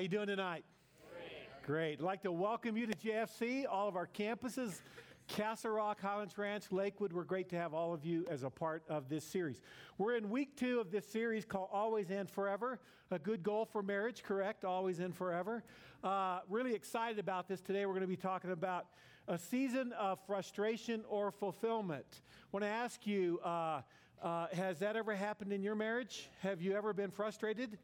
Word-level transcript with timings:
How 0.00 0.02
you 0.02 0.08
doing 0.08 0.28
tonight? 0.28 0.64
Great. 1.12 1.66
Great. 1.66 1.92
I'd 1.98 2.00
like 2.00 2.22
to 2.22 2.32
welcome 2.32 2.74
you 2.74 2.86
to 2.86 2.94
JFC, 2.94 3.66
all 3.70 3.86
of 3.86 3.96
our 3.96 4.06
campuses, 4.06 4.80
Castle 5.28 5.72
Rock, 5.72 6.00
Highlands 6.00 6.38
Ranch, 6.38 6.72
Lakewood. 6.72 7.12
We're 7.12 7.24
great 7.24 7.50
to 7.50 7.56
have 7.56 7.74
all 7.74 7.92
of 7.92 8.02
you 8.02 8.24
as 8.30 8.42
a 8.42 8.48
part 8.48 8.82
of 8.88 9.10
this 9.10 9.26
series. 9.26 9.60
We're 9.98 10.16
in 10.16 10.30
week 10.30 10.56
two 10.56 10.80
of 10.80 10.90
this 10.90 11.04
series 11.04 11.44
called 11.44 11.68
Always 11.70 12.10
and 12.10 12.30
Forever. 12.30 12.80
A 13.10 13.18
good 13.18 13.42
goal 13.42 13.66
for 13.66 13.82
marriage, 13.82 14.22
correct? 14.22 14.64
Always 14.64 15.00
and 15.00 15.14
forever. 15.14 15.64
Uh, 16.02 16.38
really 16.48 16.74
excited 16.74 17.18
about 17.18 17.46
this 17.46 17.60
today. 17.60 17.84
We're 17.84 17.92
going 17.92 18.00
to 18.00 18.06
be 18.06 18.16
talking 18.16 18.52
about 18.52 18.86
a 19.28 19.36
season 19.36 19.92
of 19.98 20.18
frustration 20.26 21.04
or 21.10 21.30
fulfillment. 21.30 22.22
I 22.24 22.46
want 22.52 22.64
to 22.64 22.70
ask 22.70 23.06
you 23.06 23.38
uh, 23.44 23.82
uh, 24.22 24.46
has 24.54 24.78
that 24.78 24.96
ever 24.96 25.14
happened 25.14 25.52
in 25.52 25.62
your 25.62 25.74
marriage? 25.74 26.30
Have 26.40 26.62
you 26.62 26.74
ever 26.74 26.94
been 26.94 27.10
frustrated? 27.10 27.76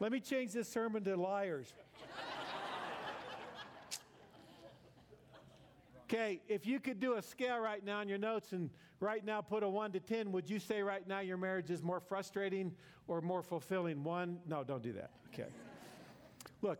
Let 0.00 0.12
me 0.12 0.20
change 0.20 0.52
this 0.52 0.68
sermon 0.68 1.02
to 1.04 1.16
liars. 1.16 1.72
Okay, 6.04 6.40
if 6.48 6.66
you 6.66 6.80
could 6.80 7.00
do 7.00 7.14
a 7.14 7.22
scale 7.22 7.58
right 7.58 7.84
now 7.84 8.00
in 8.00 8.08
your 8.08 8.16
notes 8.16 8.52
and 8.52 8.70
right 8.98 9.22
now 9.22 9.42
put 9.42 9.62
a 9.62 9.68
1 9.68 9.92
to 9.92 10.00
10, 10.00 10.32
would 10.32 10.48
you 10.48 10.58
say 10.58 10.82
right 10.82 11.06
now 11.06 11.20
your 11.20 11.36
marriage 11.36 11.70
is 11.70 11.82
more 11.82 12.00
frustrating 12.00 12.72
or 13.08 13.20
more 13.20 13.42
fulfilling? 13.42 14.02
One? 14.02 14.38
No, 14.46 14.64
don't 14.64 14.82
do 14.82 14.92
that. 14.94 15.10
Okay. 15.34 15.48
Look, 16.62 16.78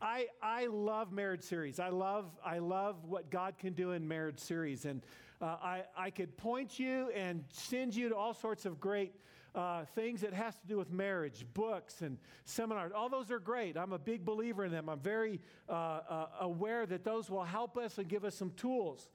I, 0.00 0.28
I 0.40 0.66
love 0.66 1.10
marriage 1.12 1.42
series. 1.42 1.80
I 1.80 1.88
love, 1.88 2.26
I 2.44 2.58
love 2.58 3.04
what 3.04 3.30
God 3.30 3.58
can 3.58 3.72
do 3.72 3.90
in 3.90 4.06
marriage 4.06 4.38
series. 4.38 4.84
And 4.84 5.02
uh, 5.42 5.56
I, 5.62 5.82
I 5.96 6.10
could 6.10 6.36
point 6.36 6.78
you 6.78 7.10
and 7.10 7.44
send 7.50 7.96
you 7.96 8.08
to 8.10 8.16
all 8.16 8.34
sorts 8.34 8.66
of 8.66 8.78
great 8.78 9.14
uh, 9.54 9.84
things 9.94 10.20
that 10.20 10.32
has 10.32 10.54
to 10.56 10.66
do 10.66 10.76
with 10.76 10.90
marriage, 10.90 11.44
books 11.54 12.02
and 12.02 12.18
seminars. 12.44 12.92
All 12.94 13.08
those 13.08 13.30
are 13.30 13.38
great. 13.38 13.76
I'm 13.76 13.92
a 13.92 13.98
big 13.98 14.24
believer 14.24 14.64
in 14.64 14.72
them. 14.72 14.88
I'm 14.88 15.00
very 15.00 15.40
uh, 15.68 15.72
uh 15.72 16.26
aware 16.40 16.86
that 16.86 17.04
those 17.04 17.30
will 17.30 17.44
help 17.44 17.76
us 17.76 17.98
and 17.98 18.08
give 18.08 18.24
us 18.24 18.34
some 18.34 18.52
tools. 18.52 19.08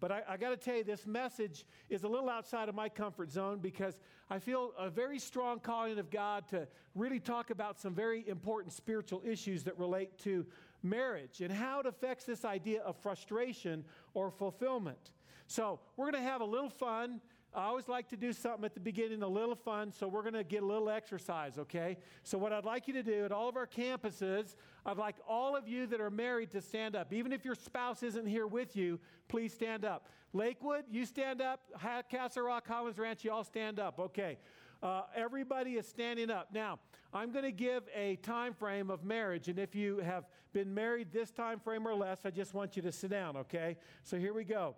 But 0.00 0.10
I, 0.10 0.22
I 0.30 0.36
got 0.38 0.50
to 0.50 0.56
tell 0.56 0.76
you, 0.76 0.84
this 0.84 1.06
message 1.06 1.66
is 1.90 2.04
a 2.04 2.08
little 2.08 2.30
outside 2.30 2.68
of 2.68 2.74
my 2.74 2.88
comfort 2.88 3.30
zone 3.30 3.58
because 3.58 4.00
I 4.30 4.38
feel 4.38 4.72
a 4.78 4.88
very 4.88 5.18
strong 5.18 5.60
calling 5.60 5.98
of 5.98 6.10
God 6.10 6.48
to 6.48 6.66
really 6.94 7.20
talk 7.20 7.50
about 7.50 7.78
some 7.78 7.94
very 7.94 8.26
important 8.26 8.72
spiritual 8.72 9.22
issues 9.24 9.62
that 9.64 9.78
relate 9.78 10.18
to 10.20 10.46
marriage 10.82 11.42
and 11.42 11.52
how 11.52 11.80
it 11.80 11.86
affects 11.86 12.24
this 12.24 12.44
idea 12.44 12.80
of 12.82 12.96
frustration 12.96 13.84
or 14.14 14.30
fulfillment. 14.30 15.10
So, 15.46 15.80
we're 15.96 16.10
going 16.10 16.22
to 16.22 16.30
have 16.30 16.40
a 16.40 16.46
little 16.46 16.70
fun. 16.70 17.20
I 17.52 17.64
always 17.64 17.88
like 17.88 18.08
to 18.10 18.16
do 18.16 18.32
something 18.32 18.64
at 18.64 18.74
the 18.74 18.80
beginning, 18.80 19.22
a 19.22 19.28
little 19.28 19.56
fun, 19.56 19.92
so 19.92 20.06
we're 20.06 20.22
going 20.22 20.34
to 20.34 20.44
get 20.44 20.62
a 20.62 20.66
little 20.66 20.88
exercise, 20.88 21.58
okay? 21.58 21.96
So, 22.22 22.38
what 22.38 22.52
I'd 22.52 22.64
like 22.64 22.86
you 22.86 22.94
to 22.94 23.02
do 23.02 23.24
at 23.24 23.32
all 23.32 23.48
of 23.48 23.56
our 23.56 23.66
campuses, 23.66 24.54
I'd 24.86 24.98
like 24.98 25.16
all 25.28 25.56
of 25.56 25.66
you 25.66 25.88
that 25.88 26.00
are 26.00 26.10
married 26.10 26.52
to 26.52 26.60
stand 26.60 26.94
up. 26.94 27.12
Even 27.12 27.32
if 27.32 27.44
your 27.44 27.56
spouse 27.56 28.04
isn't 28.04 28.26
here 28.26 28.46
with 28.46 28.76
you, 28.76 29.00
please 29.26 29.52
stand 29.52 29.84
up. 29.84 30.08
Lakewood, 30.32 30.84
you 30.92 31.04
stand 31.04 31.42
up. 31.42 31.60
Castle 32.08 32.44
Rock, 32.44 32.68
Highlands 32.68 33.00
Ranch, 33.00 33.24
you 33.24 33.32
all 33.32 33.42
stand 33.42 33.80
up, 33.80 33.98
okay? 33.98 34.38
Uh, 34.80 35.02
everybody 35.16 35.72
is 35.72 35.88
standing 35.88 36.30
up. 36.30 36.50
Now, 36.52 36.78
I'm 37.12 37.32
going 37.32 37.44
to 37.44 37.52
give 37.52 37.82
a 37.92 38.14
time 38.16 38.54
frame 38.54 38.90
of 38.90 39.02
marriage, 39.02 39.48
and 39.48 39.58
if 39.58 39.74
you 39.74 39.98
have 39.98 40.28
been 40.52 40.72
married 40.72 41.08
this 41.12 41.32
time 41.32 41.58
frame 41.58 41.86
or 41.86 41.96
less, 41.96 42.20
I 42.24 42.30
just 42.30 42.54
want 42.54 42.76
you 42.76 42.82
to 42.82 42.92
sit 42.92 43.10
down, 43.10 43.36
okay? 43.38 43.76
So, 44.04 44.18
here 44.18 44.32
we 44.32 44.44
go. 44.44 44.76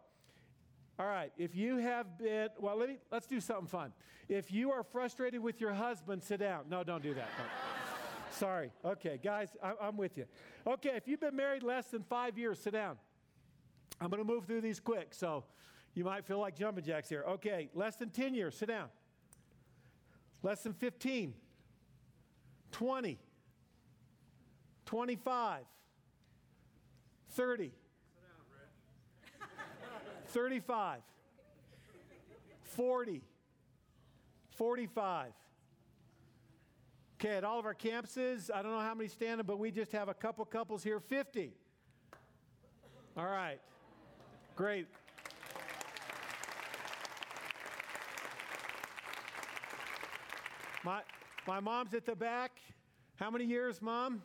All 0.98 1.06
right, 1.06 1.32
if 1.38 1.54
you 1.54 1.78
have 1.78 2.19
been, 2.19 2.48
well, 2.58 2.76
let 2.76 2.88
me, 2.88 2.98
let's 3.10 3.26
do 3.26 3.41
something 3.41 3.66
fun. 3.66 3.92
If 4.28 4.53
you 4.53 4.70
are 4.70 4.82
frustrated 4.82 5.41
with 5.41 5.60
your 5.60 5.72
husband, 5.72 6.22
sit 6.22 6.41
down. 6.41 6.64
No, 6.69 6.84
don't 6.84 7.03
do 7.03 7.14
that. 7.14 7.28
Sorry. 8.30 8.70
Okay, 8.84 9.19
guys, 9.22 9.48
I, 9.62 9.75
am 9.88 9.97
with 9.97 10.16
you. 10.19 10.26
Okay, 10.66 10.92
if 10.94 11.08
you've 11.08 11.20
been 11.20 11.36
married 11.36 11.62
less 11.62 11.86
than 11.86 12.02
five 12.02 12.36
years, 12.36 12.58
sit 12.58 12.72
down. 12.72 12.98
I'm 14.00 14.10
going 14.10 14.22
to 14.22 14.31
move 14.31 14.44
through 14.44 14.60
these 14.60 14.81
quick, 14.81 15.14
so 15.14 15.44
you 15.94 16.04
might 16.04 16.25
feel 16.25 16.38
like 16.38 16.56
jumping 16.56 16.84
jacks 16.84 17.08
here. 17.08 17.25
Okay, 17.28 17.70
less 17.75 17.97
than 17.97 18.10
10 18.10 18.34
years, 18.34 18.56
sit 18.56 18.69
down. 18.69 18.88
Less 20.42 20.62
than 20.62 20.72
15, 20.75 21.34
20, 22.72 23.19
25, 24.86 25.62
30. 27.31 27.72
35, 30.32 31.00
40, 32.62 33.22
45. 34.56 35.32
Okay, 37.20 37.37
at 37.37 37.44
all 37.44 37.59
of 37.59 37.66
our 37.66 37.75
campuses, 37.75 38.50
I 38.53 38.62
don't 38.62 38.72
know 38.72 38.81
how 38.81 38.94
many 38.94 39.09
stand 39.09 39.47
but 39.47 39.59
we 39.59 39.70
just 39.70 39.93
have 39.93 40.09
a 40.09 40.15
couple 40.15 40.44
couples 40.47 40.82
here 40.82 40.98
50. 40.98 41.53
All 43.16 43.26
right, 43.26 43.60
great. 44.56 44.87
My, 50.82 51.03
my 51.47 51.60
mom's 51.60 51.93
at 51.94 52.06
the 52.06 52.16
back. 52.16 52.53
How 53.16 53.31
many 53.31 53.44
years, 53.44 53.82
mom? 53.82 54.22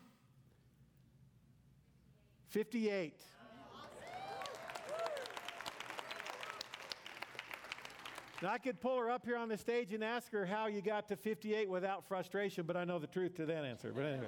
58. 2.49 3.21
Now, 8.41 8.49
I 8.51 8.57
could 8.59 8.79
pull 8.79 8.97
her 8.99 9.09
up 9.09 9.25
here 9.25 9.37
on 9.37 9.49
the 9.49 9.57
stage 9.57 9.93
and 9.93 10.03
ask 10.03 10.31
her 10.31 10.45
how 10.45 10.67
you 10.67 10.81
got 10.81 11.07
to 11.07 11.15
58 11.15 11.69
without 11.69 12.07
frustration, 12.07 12.65
but 12.65 12.77
I 12.77 12.83
know 12.83 12.99
the 12.99 13.07
truth 13.07 13.35
to 13.37 13.45
that 13.47 13.65
answer. 13.65 13.91
But 13.95 14.05
anyway, 14.05 14.27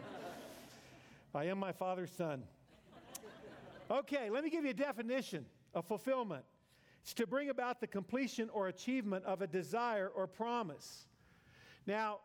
I 1.35 1.45
am 1.45 1.59
my 1.59 1.71
father's 1.71 2.11
son. 2.11 2.43
Okay, 3.91 4.29
let 4.29 4.43
me 4.43 4.49
give 4.49 4.63
you 4.63 4.71
a 4.71 4.73
definition 4.73 5.45
of 5.73 5.85
fulfillment 5.85 6.43
it's 7.01 7.13
to 7.15 7.27
bring 7.27 7.49
about 7.49 7.79
the 7.79 7.87
completion 7.87 8.49
or 8.49 8.67
achievement 8.67 9.25
of 9.25 9.41
a 9.41 9.47
desire 9.47 10.09
or 10.09 10.27
promise. 10.27 11.07
Now, 11.87 12.19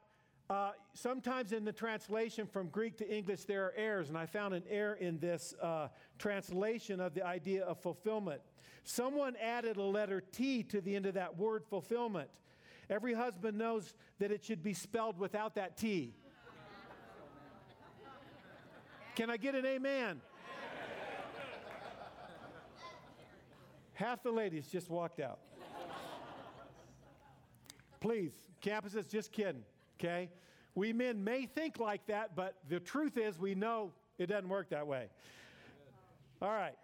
uh, 0.51 0.73
sometimes 0.93 1.53
in 1.53 1.65
the 1.65 1.73
translation 1.73 2.47
from 2.47 2.69
Greek 2.69 2.99
to 2.99 3.09
English, 3.09 3.45
there 3.45 3.65
are 3.65 3.75
errors, 3.77 4.09
and 4.11 4.19
I 4.19 4.27
found 4.27 4.53
an 4.53 4.63
error 4.69 4.95
in 4.95 5.19
this 5.19 5.55
uh, 5.63 5.89
translation 6.19 7.01
of 7.01 7.15
the 7.15 7.25
idea 7.25 7.65
of 7.65 7.81
fulfillment. 7.81 8.43
Someone 8.85 9.37
added 9.37 9.79
a 9.79 9.83
letter 9.83 10.21
T 10.21 10.63
to 10.65 10.83
the 10.83 10.95
end 10.95 11.07
of 11.07 11.15
that 11.15 11.39
word 11.39 11.65
fulfillment. 11.65 12.29
Every 12.91 13.15
husband 13.15 13.57
knows 13.57 13.95
that 14.19 14.31
it 14.31 14.45
should 14.45 14.63
be 14.63 14.75
spelled 14.75 15.19
without 15.19 15.55
that 15.55 15.79
T. 15.79 16.15
Can 19.15 19.31
I 19.31 19.39
get 19.39 19.55
an 19.55 19.65
amen? 19.65 20.21
Half 23.95 24.23
the 24.23 24.33
ladies 24.33 24.67
just 24.67 24.91
walked 24.91 25.21
out. 25.21 25.39
Please, 28.01 28.35
campuses, 28.61 29.09
just 29.09 29.33
kidding 29.33 29.63
okay? 30.05 30.29
We 30.75 30.93
men 30.93 31.23
may 31.23 31.47
think 31.47 31.79
like 31.79 32.07
that, 32.07 32.35
but 32.35 32.57
the 32.69 32.81
truth 32.81 33.17
is 33.17 33.39
we 33.39 33.55
know 33.55 33.93
it 34.19 34.27
doesn't 34.27 34.49
work 34.49 34.71
that 34.71 34.87
way. 34.87 35.09
All 36.43 36.51
right. 36.51 36.75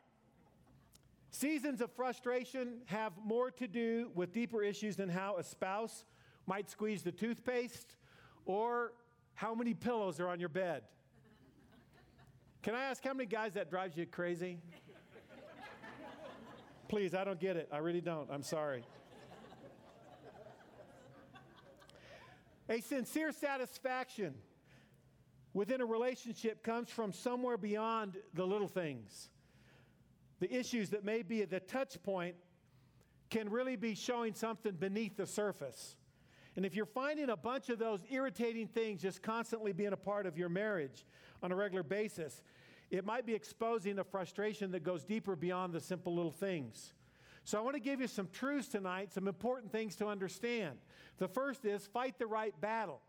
Seasons 1.31 1.81
of 1.81 1.93
frustration 1.93 2.78
have 2.87 3.13
more 3.25 3.51
to 3.53 3.69
do 3.69 4.11
with 4.15 4.33
deeper 4.33 4.63
issues 4.63 4.97
than 4.97 5.09
how 5.09 5.37
a 5.37 5.43
spouse 5.43 6.05
might 6.47 6.69
squeeze 6.71 7.03
the 7.03 7.13
toothpaste 7.13 7.97
or 8.47 8.93
how 9.34 9.55
many 9.55 9.75
pillows 9.75 10.19
are 10.19 10.28
on 10.28 10.41
your 10.41 10.49
bed. 10.49 10.83
Can 12.63 12.75
I 12.75 12.84
ask 12.84 13.03
how 13.03 13.15
many 13.15 13.27
guys 13.27 13.55
that 13.55 13.71
drives 13.71 13.97
you 13.97 14.07
crazy? 14.07 14.59
Please, 16.89 17.15
I 17.15 17.25
don't 17.25 17.39
get 17.39 17.57
it. 17.57 17.69
I 17.73 17.78
really 17.78 18.01
don't. 18.01 18.28
I'm 18.31 18.43
sorry. 18.43 18.84
A 22.71 22.81
sincere 22.81 23.33
satisfaction 23.33 24.33
within 25.53 25.81
a 25.81 25.84
relationship 25.87 26.63
comes 26.63 26.89
from 26.89 27.13
somewhere 27.13 27.57
beyond 27.57 28.17
the 28.33 28.47
little 28.47 28.69
things. 28.69 29.28
The 30.39 30.55
issues 30.55 30.91
that 30.91 31.05
may 31.05 31.22
be 31.22 31.43
at 31.43 31.51
the 31.51 31.59
touch 31.59 32.01
point 32.05 32.37
can 33.28 33.51
really 33.51 33.75
be 33.75 33.97
showing 33.97 34.34
something 34.34 34.72
beneath 34.72 35.17
the 35.17 35.27
surface. 35.27 35.97
And 36.55 36.65
if 36.65 36.77
you're 36.77 36.87
finding 36.87 37.31
a 37.31 37.37
bunch 37.37 37.71
of 37.71 37.81
those 37.81 38.01
irritating 38.09 38.69
things 38.69 39.03
just 39.03 39.21
constantly 39.21 39.73
being 39.73 39.93
a 39.93 39.97
part 39.97 40.27
of 40.27 40.39
your 40.39 40.49
marriage 40.49 41.05
on 41.43 41.51
a 41.51 41.57
regular 41.57 41.83
basis, 41.83 42.41
it 42.89 43.05
might 43.05 43.27
be 43.27 43.34
exposing 43.34 43.99
a 43.99 44.05
frustration 44.05 44.71
that 44.73 44.84
goes 44.84 45.05
deeper 45.05 45.34
beyond 45.34 45.73
the 45.73 45.81
simple 45.81 46.15
little 46.15 46.33
things. 46.33 46.93
So 47.45 47.59
I 47.59 47.63
want 47.63 47.75
to 47.75 47.81
give 47.81 48.01
you 48.01 48.07
some 48.07 48.28
truths 48.33 48.69
tonight, 48.69 49.13
some 49.13 49.27
important 49.27 49.72
things 49.72 49.97
to 49.97 50.07
understand. 50.07 50.78
The 51.19 51.28
first 51.28 51.65
is 51.65 51.87
fight 51.87 52.19
the 52.19 52.27
right 52.27 52.59
battle. 52.60 53.01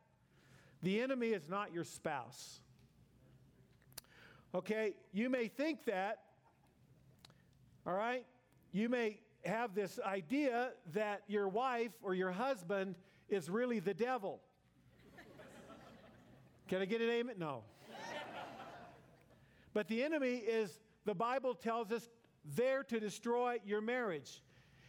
The 0.83 1.01
enemy 1.01 1.27
is 1.29 1.47
not 1.47 1.73
your 1.73 1.83
spouse. 1.83 2.59
Okay, 4.53 4.93
you 5.13 5.29
may 5.29 5.47
think 5.47 5.85
that, 5.85 6.19
all 7.85 7.93
right? 7.93 8.25
You 8.71 8.89
may 8.89 9.19
have 9.45 9.73
this 9.73 9.99
idea 10.05 10.71
that 10.93 11.21
your 11.27 11.47
wife 11.47 11.91
or 12.01 12.13
your 12.13 12.31
husband 12.31 12.95
is 13.29 13.49
really 13.49 13.79
the 13.79 13.93
devil. 13.93 14.41
Can 16.67 16.81
I 16.81 16.85
get 16.85 17.01
an 17.01 17.09
amen? 17.09 17.35
No. 17.37 17.63
but 19.73 19.87
the 19.87 20.03
enemy 20.03 20.35
is, 20.35 20.79
the 21.05 21.15
Bible 21.15 21.53
tells 21.53 21.91
us, 21.91 22.09
there 22.43 22.83
to 22.83 22.99
destroy 22.99 23.57
your 23.65 23.81
marriage 23.81 24.41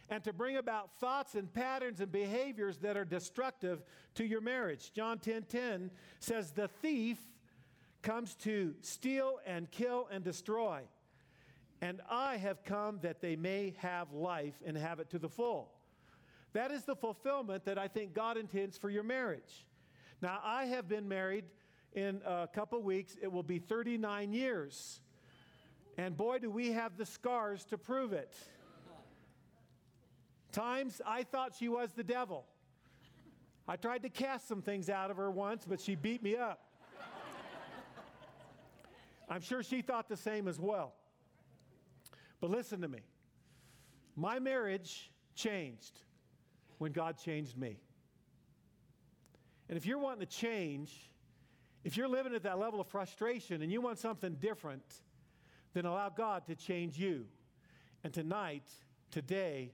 and 0.09 0.23
to 0.23 0.33
bring 0.33 0.57
about 0.57 0.91
thoughts 0.99 1.35
and 1.35 1.51
patterns 1.53 1.99
and 1.99 2.11
behaviors 2.11 2.77
that 2.79 2.97
are 2.97 3.05
destructive 3.05 3.83
to 4.15 4.25
your 4.25 4.41
marriage. 4.41 4.91
John 4.93 5.19
10:10 5.19 5.23
10, 5.23 5.43
10 5.49 5.91
says 6.19 6.51
the 6.51 6.67
thief 6.67 7.17
comes 8.01 8.35
to 8.35 8.75
steal 8.81 9.39
and 9.45 9.71
kill 9.71 10.07
and 10.11 10.23
destroy. 10.23 10.81
And 11.81 12.01
I 12.09 12.37
have 12.37 12.63
come 12.63 12.99
that 13.01 13.21
they 13.21 13.35
may 13.35 13.73
have 13.79 14.11
life 14.13 14.55
and 14.65 14.77
have 14.77 14.99
it 14.99 15.09
to 15.11 15.19
the 15.19 15.29
full. 15.29 15.71
That 16.53 16.71
is 16.71 16.83
the 16.85 16.95
fulfillment 16.95 17.65
that 17.65 17.77
I 17.77 17.87
think 17.87 18.13
God 18.13 18.37
intends 18.37 18.77
for 18.77 18.89
your 18.89 19.03
marriage. 19.03 19.65
Now, 20.21 20.39
I 20.43 20.65
have 20.65 20.87
been 20.87 21.07
married 21.07 21.45
in 21.93 22.21
a 22.25 22.47
couple 22.47 22.81
weeks, 22.81 23.17
it 23.21 23.31
will 23.31 23.43
be 23.43 23.59
39 23.59 24.33
years. 24.33 25.01
And 25.97 26.17
boy, 26.17 26.39
do 26.39 26.49
we 26.49 26.71
have 26.71 26.97
the 26.97 27.05
scars 27.05 27.65
to 27.65 27.77
prove 27.77 28.13
it. 28.13 28.33
Times 30.51 31.01
I 31.05 31.23
thought 31.23 31.53
she 31.57 31.67
was 31.67 31.93
the 31.93 32.03
devil. 32.03 32.45
I 33.67 33.75
tried 33.75 34.03
to 34.03 34.09
cast 34.09 34.47
some 34.47 34.61
things 34.61 34.89
out 34.89 35.09
of 35.09 35.17
her 35.17 35.31
once, 35.31 35.65
but 35.67 35.79
she 35.79 35.95
beat 35.95 36.21
me 36.21 36.35
up. 36.35 36.59
I'm 39.29 39.41
sure 39.41 39.63
she 39.63 39.81
thought 39.81 40.09
the 40.09 40.17
same 40.17 40.47
as 40.47 40.59
well. 40.59 40.93
But 42.41 42.49
listen 42.49 42.81
to 42.81 42.87
me 42.87 42.99
my 44.15 44.37
marriage 44.39 45.11
changed 45.33 46.01
when 46.77 46.91
God 46.91 47.17
changed 47.17 47.57
me. 47.57 47.79
And 49.69 49.77
if 49.77 49.85
you're 49.85 49.97
wanting 49.97 50.19
to 50.19 50.31
change, 50.31 51.11
if 51.83 51.97
you're 51.97 52.07
living 52.07 52.35
at 52.35 52.43
that 52.43 52.59
level 52.59 52.79
of 52.79 52.87
frustration 52.87 53.61
and 53.61 53.71
you 53.71 53.81
want 53.81 53.97
something 53.97 54.35
different, 54.35 54.83
then 55.73 55.85
allow 55.85 56.09
God 56.09 56.45
to 56.47 56.55
change 56.55 56.97
you. 56.97 57.25
And 58.03 58.13
tonight, 58.13 58.69
today, 59.11 59.71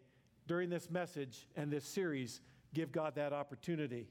during 0.47 0.69
this 0.69 0.89
message 0.89 1.47
and 1.55 1.71
this 1.71 1.85
series, 1.85 2.41
give 2.73 2.91
God 2.91 3.15
that 3.15 3.33
opportunity. 3.33 4.07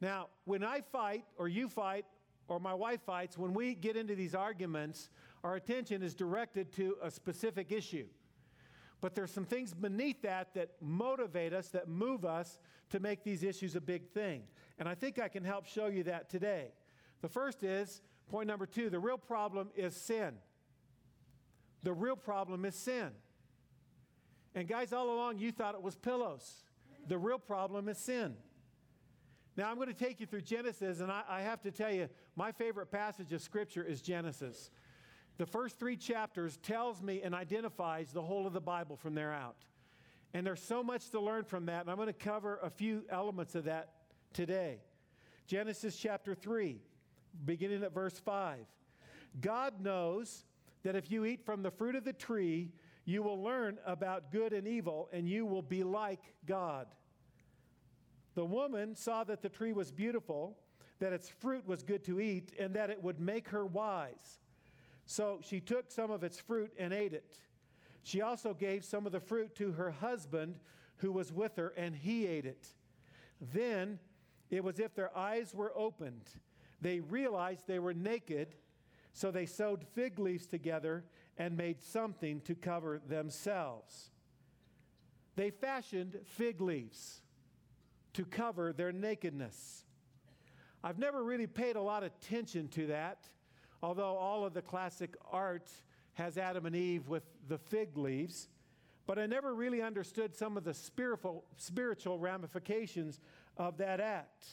Now, 0.00 0.28
when 0.44 0.62
I 0.62 0.80
fight, 0.80 1.24
or 1.36 1.48
you 1.48 1.68
fight, 1.68 2.04
or 2.46 2.60
my 2.60 2.74
wife 2.74 3.02
fights, 3.04 3.36
when 3.36 3.52
we 3.52 3.74
get 3.74 3.96
into 3.96 4.14
these 4.14 4.34
arguments, 4.34 5.10
our 5.44 5.56
attention 5.56 6.02
is 6.02 6.14
directed 6.14 6.72
to 6.72 6.96
a 7.02 7.10
specific 7.10 7.72
issue. 7.72 8.06
But 9.00 9.14
there's 9.14 9.30
some 9.30 9.44
things 9.44 9.74
beneath 9.74 10.22
that 10.22 10.54
that 10.54 10.70
motivate 10.80 11.52
us, 11.52 11.68
that 11.68 11.88
move 11.88 12.24
us 12.24 12.58
to 12.90 13.00
make 13.00 13.22
these 13.22 13.42
issues 13.42 13.76
a 13.76 13.80
big 13.80 14.08
thing. 14.08 14.42
And 14.78 14.88
I 14.88 14.94
think 14.94 15.18
I 15.18 15.28
can 15.28 15.44
help 15.44 15.66
show 15.66 15.86
you 15.86 16.04
that 16.04 16.30
today. 16.30 16.72
The 17.20 17.28
first 17.28 17.62
is 17.62 18.00
point 18.28 18.46
number 18.46 18.66
two 18.66 18.90
the 18.90 18.98
real 18.98 19.18
problem 19.18 19.70
is 19.76 19.96
sin. 19.96 20.34
The 21.82 21.92
real 21.92 22.16
problem 22.16 22.64
is 22.64 22.74
sin. 22.74 23.10
And 24.54 24.66
guys, 24.66 24.92
all 24.92 25.14
along 25.14 25.38
you 25.38 25.52
thought 25.52 25.74
it 25.74 25.82
was 25.82 25.94
pillows. 25.94 26.64
The 27.06 27.18
real 27.18 27.38
problem 27.38 27.88
is 27.88 27.98
sin. 27.98 28.34
Now 29.56 29.70
I'm 29.70 29.76
going 29.76 29.88
to 29.88 29.94
take 29.94 30.20
you 30.20 30.26
through 30.26 30.42
Genesis, 30.42 31.00
and 31.00 31.10
I, 31.10 31.22
I 31.28 31.40
have 31.42 31.62
to 31.62 31.70
tell 31.70 31.92
you, 31.92 32.08
my 32.36 32.52
favorite 32.52 32.90
passage 32.90 33.32
of 33.32 33.42
Scripture 33.42 33.82
is 33.82 34.00
Genesis. 34.00 34.70
The 35.36 35.46
first 35.46 35.78
three 35.78 35.96
chapters 35.96 36.56
tells 36.58 37.02
me 37.02 37.22
and 37.22 37.34
identifies 37.34 38.12
the 38.12 38.22
whole 38.22 38.46
of 38.46 38.52
the 38.52 38.60
Bible 38.60 38.96
from 38.96 39.14
there 39.14 39.32
out. 39.32 39.56
And 40.34 40.46
there's 40.46 40.62
so 40.62 40.82
much 40.82 41.10
to 41.10 41.20
learn 41.20 41.44
from 41.44 41.66
that, 41.66 41.82
and 41.82 41.90
I'm 41.90 41.96
going 41.96 42.06
to 42.08 42.12
cover 42.12 42.58
a 42.62 42.70
few 42.70 43.04
elements 43.10 43.54
of 43.54 43.64
that 43.64 43.94
today. 44.32 44.80
Genesis 45.46 45.96
chapter 45.96 46.34
3, 46.34 46.80
beginning 47.44 47.82
at 47.82 47.92
verse 47.92 48.18
5. 48.18 48.58
God 49.40 49.80
knows 49.80 50.44
that 50.82 50.96
if 50.96 51.10
you 51.10 51.24
eat 51.24 51.44
from 51.44 51.62
the 51.62 51.70
fruit 51.70 51.94
of 51.94 52.04
the 52.04 52.12
tree, 52.12 52.70
you 53.04 53.22
will 53.22 53.42
learn 53.42 53.78
about 53.86 54.30
good 54.30 54.52
and 54.52 54.66
evil, 54.66 55.08
and 55.12 55.28
you 55.28 55.46
will 55.46 55.62
be 55.62 55.82
like 55.82 56.34
God. 56.46 56.86
The 58.34 58.44
woman 58.44 58.94
saw 58.94 59.24
that 59.24 59.42
the 59.42 59.48
tree 59.48 59.72
was 59.72 59.90
beautiful, 59.90 60.56
that 60.98 61.12
its 61.12 61.28
fruit 61.28 61.66
was 61.66 61.82
good 61.82 62.04
to 62.04 62.20
eat, 62.20 62.52
and 62.58 62.74
that 62.74 62.90
it 62.90 63.02
would 63.02 63.18
make 63.18 63.48
her 63.48 63.64
wise. 63.64 64.40
So 65.06 65.40
she 65.42 65.60
took 65.60 65.90
some 65.90 66.10
of 66.10 66.22
its 66.22 66.38
fruit 66.38 66.72
and 66.78 66.92
ate 66.92 67.14
it. 67.14 67.38
She 68.02 68.20
also 68.20 68.54
gave 68.54 68.84
some 68.84 69.06
of 69.06 69.12
the 69.12 69.20
fruit 69.20 69.54
to 69.56 69.72
her 69.72 69.90
husband 69.90 70.58
who 70.98 71.12
was 71.12 71.32
with 71.32 71.56
her, 71.56 71.72
and 71.76 71.96
he 71.96 72.26
ate 72.26 72.44
it. 72.44 72.68
Then 73.40 73.98
it 74.50 74.62
was 74.62 74.78
if 74.78 74.94
their 74.94 75.16
eyes 75.16 75.54
were 75.54 75.72
opened. 75.74 76.28
They 76.80 77.00
realized 77.00 77.66
they 77.66 77.78
were 77.78 77.94
naked, 77.94 78.54
so 79.12 79.30
they 79.30 79.46
sewed 79.46 79.84
fig 79.94 80.18
leaves 80.18 80.46
together 80.46 81.04
and 81.36 81.56
made 81.56 81.82
something 81.82 82.40
to 82.42 82.54
cover 82.54 83.00
themselves. 83.08 84.10
They 85.36 85.50
fashioned 85.50 86.18
fig 86.24 86.60
leaves 86.60 87.20
to 88.14 88.24
cover 88.24 88.72
their 88.72 88.92
nakedness. 88.92 89.84
I've 90.82 90.98
never 90.98 91.22
really 91.22 91.46
paid 91.46 91.76
a 91.76 91.82
lot 91.82 92.02
of 92.02 92.12
attention 92.20 92.68
to 92.68 92.86
that 92.88 93.28
although 93.82 94.16
all 94.16 94.44
of 94.44 94.54
the 94.54 94.62
classic 94.62 95.16
art 95.30 95.70
has 96.14 96.36
Adam 96.36 96.66
and 96.66 96.74
Eve 96.74 97.08
with 97.08 97.22
the 97.48 97.58
fig 97.58 97.96
leaves. 97.96 98.48
But 99.06 99.18
I 99.18 99.26
never 99.26 99.54
really 99.54 99.80
understood 99.80 100.34
some 100.34 100.56
of 100.56 100.64
the 100.64 100.74
spiritual, 100.74 102.18
ramifications 102.18 103.20
of 103.56 103.78
that 103.78 104.00
act. 104.00 104.46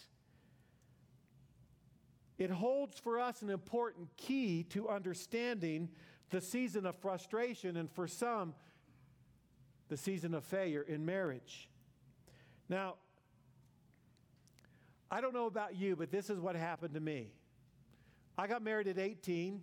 It 2.37 2.49
holds 2.49 2.99
for 2.99 3.19
us 3.19 3.41
an 3.41 3.49
important 3.49 4.09
key 4.17 4.63
to 4.69 4.89
understanding 4.89 5.89
the 6.29 6.41
season 6.41 6.85
of 6.85 6.95
frustration 6.97 7.77
and 7.77 7.89
for 7.89 8.07
some, 8.07 8.53
the 9.88 9.98
season 9.98 10.33
of 10.33 10.43
failure 10.43 10.81
in 10.81 11.05
marriage. 11.05 11.69
Now, 12.67 12.95
I 15.10 15.21
don't 15.21 15.33
know 15.33 15.45
about 15.45 15.75
you, 15.75 15.95
but 15.95 16.12
this 16.12 16.29
is 16.29 16.39
what 16.39 16.55
happened 16.55 16.93
to 16.95 17.00
me. 17.00 17.31
I 18.38 18.48
got 18.48 18.62
married 18.62 18.88
at 18.88 18.98
18. 18.98 19.62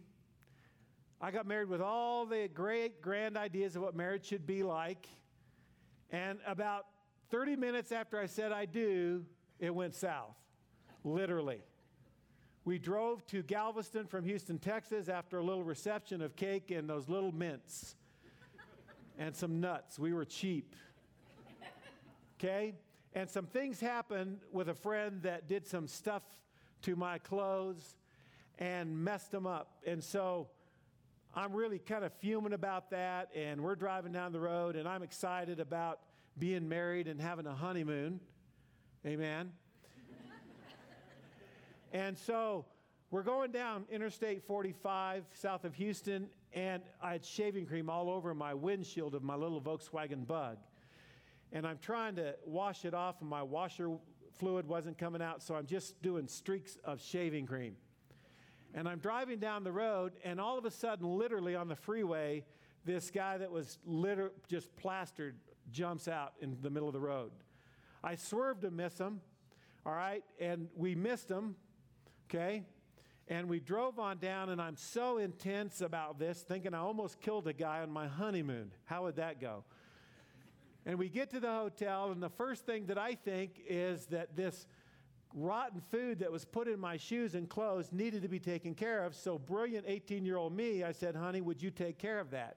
I 1.20 1.30
got 1.30 1.46
married 1.46 1.68
with 1.68 1.82
all 1.82 2.24
the 2.24 2.48
great, 2.48 3.02
grand 3.02 3.36
ideas 3.36 3.76
of 3.76 3.82
what 3.82 3.94
marriage 3.94 4.24
should 4.24 4.46
be 4.46 4.62
like. 4.62 5.08
And 6.10 6.38
about 6.46 6.86
30 7.30 7.56
minutes 7.56 7.92
after 7.92 8.18
I 8.18 8.26
said 8.26 8.50
I 8.50 8.64
do, 8.64 9.24
it 9.58 9.74
went 9.74 9.94
south, 9.94 10.36
literally. 11.04 11.60
We 12.64 12.78
drove 12.78 13.26
to 13.28 13.42
Galveston 13.42 14.06
from 14.06 14.24
Houston, 14.24 14.58
Texas 14.58 15.08
after 15.08 15.38
a 15.38 15.42
little 15.42 15.64
reception 15.64 16.22
of 16.22 16.36
cake 16.36 16.70
and 16.70 16.88
those 16.88 17.08
little 17.08 17.32
mints 17.32 17.96
and 19.18 19.34
some 19.34 19.60
nuts. 19.60 19.98
We 19.98 20.12
were 20.12 20.24
cheap. 20.24 20.76
Okay? 22.38 22.74
And 23.14 23.28
some 23.28 23.46
things 23.46 23.80
happened 23.80 24.38
with 24.52 24.68
a 24.68 24.74
friend 24.74 25.22
that 25.22 25.48
did 25.48 25.66
some 25.66 25.88
stuff 25.88 26.22
to 26.82 26.96
my 26.96 27.18
clothes 27.18 27.96
and 28.58 28.96
messed 29.04 29.30
them 29.32 29.46
up. 29.46 29.76
And 29.86 30.02
so 30.02 30.48
I'm 31.34 31.52
really 31.52 31.78
kind 31.78 32.04
of 32.04 32.12
fuming 32.14 32.52
about 32.52 32.90
that. 32.90 33.30
And 33.34 33.60
we're 33.60 33.74
driving 33.74 34.12
down 34.12 34.32
the 34.32 34.40
road, 34.40 34.76
and 34.76 34.88
I'm 34.88 35.02
excited 35.02 35.60
about 35.60 36.00
being 36.38 36.68
married 36.68 37.08
and 37.08 37.20
having 37.20 37.46
a 37.46 37.54
honeymoon. 37.54 38.20
Amen. 39.04 39.52
And 41.92 42.16
so 42.16 42.64
we're 43.10 43.22
going 43.22 43.52
down 43.52 43.84
Interstate 43.90 44.42
45 44.42 45.24
south 45.34 45.64
of 45.64 45.74
Houston, 45.74 46.28
and 46.54 46.82
I 47.02 47.12
had 47.12 47.24
shaving 47.24 47.66
cream 47.66 47.90
all 47.90 48.08
over 48.08 48.34
my 48.34 48.54
windshield 48.54 49.14
of 49.14 49.22
my 49.22 49.34
little 49.34 49.60
Volkswagen 49.60 50.26
bug. 50.26 50.56
And 51.52 51.66
I'm 51.66 51.76
trying 51.76 52.16
to 52.16 52.34
wash 52.46 52.86
it 52.86 52.94
off, 52.94 53.20
and 53.20 53.28
my 53.28 53.42
washer 53.42 53.90
fluid 54.38 54.66
wasn't 54.66 54.96
coming 54.96 55.20
out, 55.20 55.42
so 55.42 55.54
I'm 55.54 55.66
just 55.66 56.00
doing 56.00 56.26
streaks 56.26 56.78
of 56.84 57.02
shaving 57.02 57.46
cream. 57.46 57.76
And 58.72 58.88
I'm 58.88 58.98
driving 58.98 59.38
down 59.38 59.62
the 59.62 59.72
road, 59.72 60.14
and 60.24 60.40
all 60.40 60.56
of 60.56 60.64
a 60.64 60.70
sudden, 60.70 61.06
literally 61.06 61.54
on 61.54 61.68
the 61.68 61.76
freeway, 61.76 62.46
this 62.86 63.10
guy 63.10 63.36
that 63.36 63.50
was 63.50 63.78
liter- 63.84 64.32
just 64.48 64.74
plastered 64.76 65.36
jumps 65.70 66.08
out 66.08 66.32
in 66.40 66.56
the 66.62 66.70
middle 66.70 66.88
of 66.88 66.94
the 66.94 67.00
road. 67.00 67.32
I 68.02 68.14
swerved 68.14 68.62
to 68.62 68.70
miss 68.70 68.98
him, 68.98 69.20
all 69.84 69.92
right, 69.92 70.24
and 70.40 70.68
we 70.74 70.94
missed 70.94 71.28
him, 71.28 71.56
okay? 72.32 72.64
And 73.28 73.48
we 73.48 73.60
drove 73.60 73.98
on 73.98 74.18
down, 74.18 74.50
and 74.50 74.60
I'm 74.60 74.76
so 74.76 75.18
intense 75.18 75.80
about 75.80 76.18
this, 76.18 76.40
thinking 76.40 76.74
I 76.74 76.78
almost 76.78 77.20
killed 77.20 77.46
a 77.46 77.52
guy 77.52 77.80
on 77.80 77.90
my 77.90 78.06
honeymoon. 78.06 78.72
How 78.84 79.04
would 79.04 79.16
that 79.16 79.40
go? 79.40 79.64
And 80.84 80.98
we 80.98 81.08
get 81.08 81.30
to 81.30 81.40
the 81.40 81.50
hotel, 81.50 82.10
and 82.10 82.22
the 82.22 82.30
first 82.30 82.66
thing 82.66 82.86
that 82.86 82.98
I 82.98 83.14
think 83.14 83.60
is 83.68 84.06
that 84.06 84.34
this 84.34 84.66
rotten 85.34 85.80
food 85.90 86.18
that 86.18 86.32
was 86.32 86.44
put 86.44 86.68
in 86.68 86.78
my 86.78 86.96
shoes 86.96 87.34
and 87.34 87.48
clothes 87.48 87.90
needed 87.92 88.22
to 88.22 88.28
be 88.28 88.40
taken 88.40 88.74
care 88.74 89.04
of. 89.04 89.14
So, 89.14 89.38
brilliant 89.38 89.84
18 89.86 90.26
year 90.26 90.36
old 90.36 90.54
me, 90.54 90.82
I 90.82 90.92
said, 90.92 91.14
Honey, 91.14 91.40
would 91.40 91.62
you 91.62 91.70
take 91.70 91.98
care 91.98 92.18
of 92.18 92.30
that? 92.30 92.56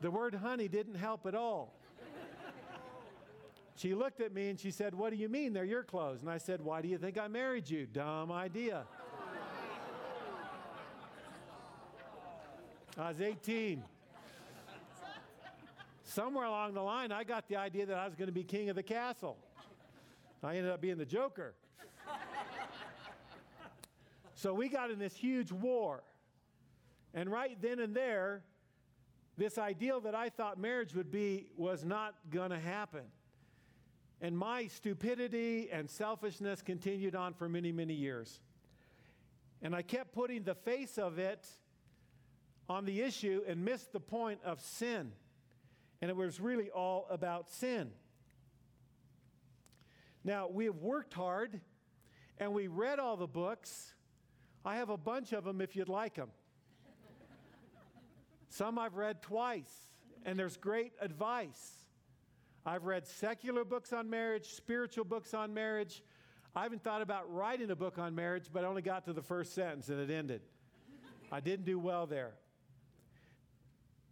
the 0.00 0.10
word 0.10 0.34
honey 0.34 0.68
didn't 0.68 0.96
help 0.96 1.24
at 1.24 1.34
all. 1.34 1.78
She 3.76 3.94
looked 3.94 4.20
at 4.20 4.32
me 4.32 4.50
and 4.50 4.58
she 4.58 4.70
said, 4.70 4.94
What 4.94 5.10
do 5.10 5.16
you 5.16 5.28
mean 5.28 5.52
they're 5.52 5.64
your 5.64 5.82
clothes? 5.82 6.20
And 6.20 6.30
I 6.30 6.38
said, 6.38 6.60
Why 6.60 6.80
do 6.80 6.88
you 6.88 6.96
think 6.96 7.18
I 7.18 7.28
married 7.28 7.68
you? 7.68 7.86
Dumb 7.86 8.30
idea. 8.30 8.84
I 12.96 13.08
was 13.08 13.20
18. 13.20 13.82
Somewhere 16.04 16.44
along 16.44 16.74
the 16.74 16.82
line, 16.82 17.10
I 17.10 17.24
got 17.24 17.48
the 17.48 17.56
idea 17.56 17.86
that 17.86 17.98
I 17.98 18.06
was 18.06 18.14
going 18.14 18.28
to 18.28 18.32
be 18.32 18.44
king 18.44 18.68
of 18.68 18.76
the 18.76 18.84
castle. 18.84 19.36
I 20.44 20.56
ended 20.56 20.70
up 20.70 20.80
being 20.80 20.98
the 20.98 21.06
joker. 21.06 21.54
so 24.36 24.54
we 24.54 24.68
got 24.68 24.92
in 24.92 25.00
this 25.00 25.16
huge 25.16 25.50
war. 25.50 26.04
And 27.14 27.32
right 27.32 27.60
then 27.60 27.80
and 27.80 27.96
there, 27.96 28.42
this 29.36 29.58
ideal 29.58 30.00
that 30.02 30.14
I 30.14 30.28
thought 30.28 30.58
marriage 30.58 30.94
would 30.94 31.10
be 31.10 31.46
was 31.56 31.84
not 31.84 32.14
going 32.30 32.50
to 32.50 32.60
happen. 32.60 33.02
And 34.24 34.38
my 34.38 34.68
stupidity 34.68 35.68
and 35.70 35.90
selfishness 35.90 36.62
continued 36.62 37.14
on 37.14 37.34
for 37.34 37.46
many, 37.46 37.72
many 37.72 37.92
years. 37.92 38.40
And 39.60 39.76
I 39.76 39.82
kept 39.82 40.14
putting 40.14 40.44
the 40.44 40.54
face 40.54 40.96
of 40.96 41.18
it 41.18 41.46
on 42.66 42.86
the 42.86 43.02
issue 43.02 43.42
and 43.46 43.62
missed 43.62 43.92
the 43.92 44.00
point 44.00 44.40
of 44.42 44.62
sin. 44.62 45.12
And 46.00 46.10
it 46.10 46.16
was 46.16 46.40
really 46.40 46.70
all 46.70 47.06
about 47.10 47.50
sin. 47.50 47.90
Now, 50.24 50.48
we 50.48 50.64
have 50.64 50.78
worked 50.78 51.12
hard 51.12 51.60
and 52.38 52.54
we 52.54 52.66
read 52.66 52.98
all 52.98 53.18
the 53.18 53.26
books. 53.26 53.92
I 54.64 54.76
have 54.76 54.88
a 54.88 54.96
bunch 54.96 55.34
of 55.34 55.44
them 55.44 55.60
if 55.60 55.76
you'd 55.76 55.90
like 55.90 56.14
them. 56.14 56.30
Some 58.48 58.78
I've 58.78 58.94
read 58.94 59.20
twice, 59.20 59.90
and 60.24 60.38
there's 60.38 60.56
great 60.56 60.92
advice. 60.98 61.83
I've 62.66 62.84
read 62.84 63.06
secular 63.06 63.64
books 63.64 63.92
on 63.92 64.08
marriage, 64.08 64.46
spiritual 64.46 65.04
books 65.04 65.34
on 65.34 65.52
marriage. 65.52 66.02
I 66.56 66.64
even 66.64 66.78
thought 66.78 67.02
about 67.02 67.32
writing 67.32 67.70
a 67.70 67.76
book 67.76 67.98
on 67.98 68.14
marriage, 68.14 68.46
but 68.52 68.64
I 68.64 68.68
only 68.68 68.82
got 68.82 69.04
to 69.04 69.12
the 69.12 69.22
first 69.22 69.54
sentence 69.54 69.88
and 69.88 70.00
it 70.00 70.12
ended. 70.12 70.40
I 71.30 71.40
didn't 71.40 71.66
do 71.66 71.78
well 71.78 72.06
there. 72.06 72.34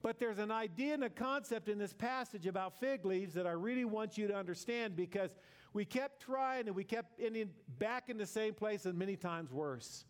But 0.02 0.18
there's 0.18 0.38
an 0.38 0.50
idea 0.50 0.94
and 0.94 1.04
a 1.04 1.10
concept 1.10 1.68
in 1.68 1.78
this 1.78 1.92
passage 1.92 2.46
about 2.46 2.80
fig 2.80 3.04
leaves 3.04 3.34
that 3.34 3.46
I 3.46 3.52
really 3.52 3.84
want 3.84 4.18
you 4.18 4.26
to 4.26 4.34
understand 4.34 4.96
because 4.96 5.30
we 5.72 5.84
kept 5.84 6.20
trying 6.20 6.66
and 6.66 6.74
we 6.74 6.84
kept 6.84 7.20
ending 7.20 7.50
back 7.78 8.08
in 8.08 8.18
the 8.18 8.26
same 8.26 8.52
place 8.52 8.84
and 8.84 8.98
many 8.98 9.16
times 9.16 9.52
worse. 9.52 10.04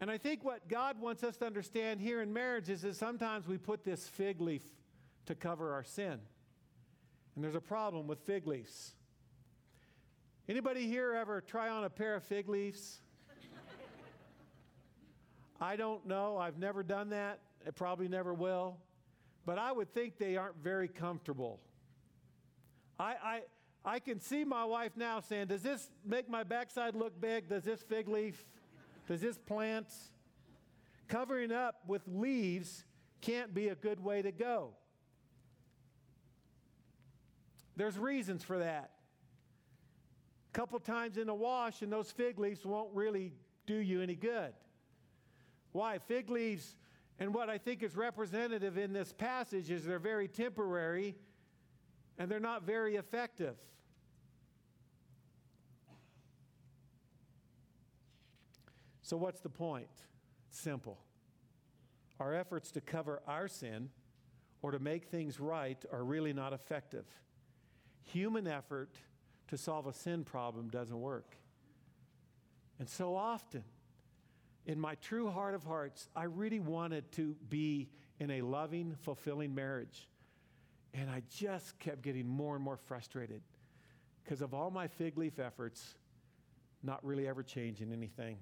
And 0.00 0.10
I 0.10 0.18
think 0.18 0.44
what 0.44 0.68
God 0.68 1.00
wants 1.00 1.24
us 1.24 1.38
to 1.38 1.46
understand 1.46 2.00
here 2.00 2.22
in 2.22 2.32
marriage 2.32 2.68
is 2.68 2.82
that 2.82 2.96
sometimes 2.96 3.48
we 3.48 3.58
put 3.58 3.82
this 3.82 4.06
fig 4.06 4.40
leaf 4.40 4.62
to 5.26 5.34
cover 5.34 5.72
our 5.72 5.84
sin. 5.84 6.20
And 7.34 7.44
there's 7.44 7.54
a 7.54 7.60
problem 7.60 8.06
with 8.06 8.20
fig 8.20 8.46
leaves. 8.46 8.94
Anybody 10.48 10.86
here 10.86 11.14
ever 11.14 11.40
try 11.40 11.68
on 11.68 11.84
a 11.84 11.90
pair 11.90 12.16
of 12.16 12.24
fig 12.24 12.48
leaves? 12.48 13.00
I 15.60 15.76
don't 15.76 16.06
know. 16.06 16.38
I've 16.38 16.58
never 16.58 16.82
done 16.82 17.10
that. 17.10 17.40
I 17.66 17.70
probably 17.70 18.08
never 18.08 18.32
will. 18.32 18.78
But 19.44 19.58
I 19.58 19.72
would 19.72 19.92
think 19.92 20.18
they 20.18 20.36
aren't 20.36 20.56
very 20.56 20.88
comfortable. 20.88 21.60
I, 22.98 23.14
I, 23.22 23.42
I 23.84 23.98
can 23.98 24.20
see 24.20 24.44
my 24.44 24.64
wife 24.64 24.92
now 24.96 25.20
saying, 25.20 25.48
Does 25.48 25.62
this 25.62 25.90
make 26.04 26.28
my 26.28 26.42
backside 26.42 26.94
look 26.94 27.20
big? 27.20 27.48
Does 27.48 27.64
this 27.64 27.82
fig 27.82 28.08
leaf? 28.08 28.44
Does 29.06 29.20
this 29.20 29.38
plant? 29.38 29.86
Covering 31.08 31.52
up 31.52 31.80
with 31.86 32.02
leaves 32.06 32.84
can't 33.20 33.52
be 33.52 33.68
a 33.68 33.74
good 33.74 34.02
way 34.02 34.22
to 34.22 34.32
go. 34.32 34.70
There's 37.80 37.96
reasons 37.96 38.44
for 38.44 38.58
that. 38.58 38.90
A 40.52 40.52
couple 40.52 40.78
times 40.80 41.16
in 41.16 41.26
the 41.26 41.34
wash, 41.34 41.80
and 41.80 41.90
those 41.90 42.10
fig 42.10 42.38
leaves 42.38 42.62
won't 42.62 42.94
really 42.94 43.32
do 43.64 43.74
you 43.74 44.02
any 44.02 44.16
good. 44.16 44.52
Why? 45.72 45.96
Fig 45.96 46.28
leaves, 46.28 46.76
and 47.18 47.32
what 47.32 47.48
I 47.48 47.56
think 47.56 47.82
is 47.82 47.96
representative 47.96 48.76
in 48.76 48.92
this 48.92 49.14
passage 49.14 49.70
is 49.70 49.86
they're 49.86 49.98
very 49.98 50.28
temporary 50.28 51.14
and 52.18 52.30
they're 52.30 52.38
not 52.38 52.64
very 52.64 52.96
effective. 52.96 53.56
So, 59.00 59.16
what's 59.16 59.40
the 59.40 59.48
point? 59.48 59.88
Simple. 60.50 60.98
Our 62.18 62.34
efforts 62.34 62.70
to 62.72 62.82
cover 62.82 63.22
our 63.26 63.48
sin 63.48 63.88
or 64.60 64.70
to 64.70 64.78
make 64.78 65.06
things 65.06 65.40
right 65.40 65.82
are 65.90 66.04
really 66.04 66.34
not 66.34 66.52
effective. 66.52 67.06
Human 68.04 68.46
effort 68.46 68.90
to 69.48 69.56
solve 69.56 69.86
a 69.86 69.92
sin 69.92 70.24
problem 70.24 70.68
doesn't 70.68 71.00
work. 71.00 71.36
And 72.78 72.88
so 72.88 73.14
often, 73.14 73.64
in 74.66 74.80
my 74.80 74.94
true 74.96 75.30
heart 75.30 75.54
of 75.54 75.64
hearts, 75.64 76.08
I 76.16 76.24
really 76.24 76.60
wanted 76.60 77.10
to 77.12 77.36
be 77.48 77.90
in 78.18 78.30
a 78.30 78.42
loving, 78.42 78.96
fulfilling 79.02 79.54
marriage. 79.54 80.08
And 80.94 81.08
I 81.10 81.22
just 81.30 81.78
kept 81.78 82.02
getting 82.02 82.26
more 82.26 82.54
and 82.54 82.64
more 82.64 82.76
frustrated 82.76 83.42
because 84.24 84.40
of 84.40 84.54
all 84.54 84.70
my 84.70 84.88
fig 84.88 85.18
leaf 85.18 85.38
efforts, 85.38 85.94
not 86.82 87.04
really 87.04 87.28
ever 87.28 87.42
changing 87.42 87.92
anything. 87.92 88.38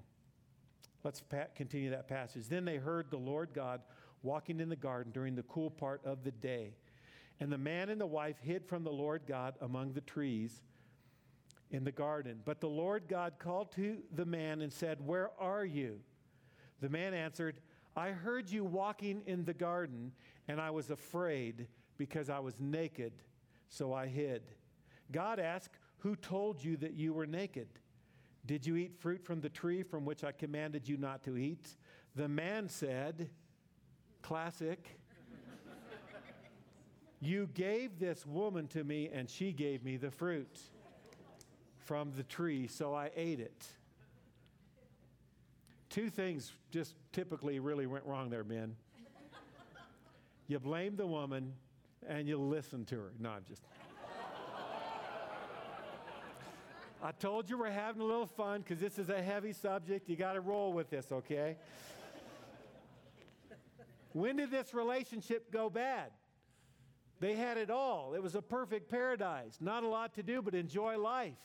Let's 1.03 1.23
continue 1.55 1.91
that 1.91 2.07
passage. 2.07 2.47
Then 2.47 2.65
they 2.65 2.77
heard 2.77 3.09
the 3.09 3.17
Lord 3.17 3.49
God 3.53 3.81
walking 4.21 4.59
in 4.59 4.69
the 4.69 4.75
garden 4.75 5.11
during 5.11 5.35
the 5.35 5.43
cool 5.43 5.69
part 5.69 6.01
of 6.05 6.23
the 6.23 6.31
day. 6.31 6.73
And 7.39 7.51
the 7.51 7.57
man 7.57 7.89
and 7.89 7.99
the 7.99 8.05
wife 8.05 8.37
hid 8.41 8.65
from 8.65 8.83
the 8.83 8.91
Lord 8.91 9.21
God 9.27 9.55
among 9.61 9.93
the 9.93 10.01
trees 10.01 10.61
in 11.71 11.83
the 11.83 11.91
garden. 11.91 12.41
But 12.43 12.59
the 12.59 12.69
Lord 12.69 13.07
God 13.07 13.33
called 13.39 13.71
to 13.73 13.97
the 14.13 14.25
man 14.25 14.61
and 14.61 14.71
said, 14.73 15.05
Where 15.05 15.31
are 15.39 15.65
you? 15.65 15.99
The 16.81 16.89
man 16.89 17.13
answered, 17.13 17.59
I 17.95 18.11
heard 18.11 18.49
you 18.49 18.63
walking 18.63 19.21
in 19.25 19.45
the 19.45 19.53
garden, 19.53 20.11
and 20.47 20.59
I 20.59 20.71
was 20.71 20.89
afraid 20.89 21.67
because 21.97 22.29
I 22.29 22.39
was 22.39 22.59
naked, 22.59 23.13
so 23.67 23.93
I 23.93 24.07
hid. 24.07 24.43
God 25.11 25.39
asked, 25.39 25.77
Who 25.99 26.15
told 26.15 26.63
you 26.63 26.77
that 26.77 26.93
you 26.93 27.13
were 27.13 27.27
naked? 27.27 27.67
Did 28.45 28.65
you 28.65 28.77
eat 28.77 28.95
fruit 28.99 29.23
from 29.23 29.41
the 29.41 29.49
tree 29.49 29.83
from 29.83 30.05
which 30.05 30.23
I 30.23 30.31
commanded 30.31 30.87
you 30.87 30.97
not 30.97 31.23
to 31.23 31.37
eat? 31.37 31.75
The 32.15 32.27
man 32.27 32.67
said, 32.69 33.29
Classic. 34.21 34.98
You 37.21 37.49
gave 37.53 37.99
this 37.99 38.25
woman 38.25 38.67
to 38.69 38.83
me, 38.83 39.09
and 39.13 39.29
she 39.29 39.51
gave 39.51 39.83
me 39.83 39.97
the 39.97 40.11
fruit 40.11 40.59
from 41.77 42.11
the 42.15 42.23
tree, 42.23 42.67
so 42.67 42.93
I 42.93 43.11
ate 43.15 43.39
it. 43.39 43.65
Two 45.89 46.09
things 46.09 46.53
just 46.71 46.93
typically 47.11 47.59
really 47.59 47.87
went 47.87 48.05
wrong 48.05 48.29
there, 48.29 48.43
Ben. 48.43 48.75
You 50.47 50.59
blame 50.59 50.95
the 50.95 51.07
woman 51.07 51.53
and 52.07 52.27
you 52.27 52.37
listen 52.37 52.85
to 52.85 52.95
her. 52.95 53.11
No, 53.19 53.29
I'm 53.29 53.43
just. 53.47 53.61
I 57.03 57.11
told 57.13 57.49
you 57.49 57.57
we're 57.57 57.69
having 57.69 58.01
a 58.01 58.05
little 58.05 58.27
fun 58.27 58.61
because 58.61 58.79
this 58.79 58.97
is 58.97 59.09
a 59.09 59.21
heavy 59.21 59.53
subject. 59.53 60.09
You 60.09 60.15
got 60.15 60.33
to 60.33 60.41
roll 60.41 60.73
with 60.73 60.89
this, 60.89 61.11
okay? 61.11 61.55
when 64.13 64.37
did 64.37 64.51
this 64.51 64.73
relationship 64.73 65.51
go 65.51 65.69
bad? 65.69 66.11
They 67.19 67.35
had 67.35 67.57
it 67.57 67.69
all. 67.69 68.13
It 68.13 68.23
was 68.23 68.35
a 68.35 68.41
perfect 68.41 68.89
paradise. 68.89 69.57
Not 69.59 69.83
a 69.83 69.87
lot 69.87 70.13
to 70.15 70.23
do 70.23 70.41
but 70.41 70.55
enjoy 70.55 70.97
life. 70.97 71.37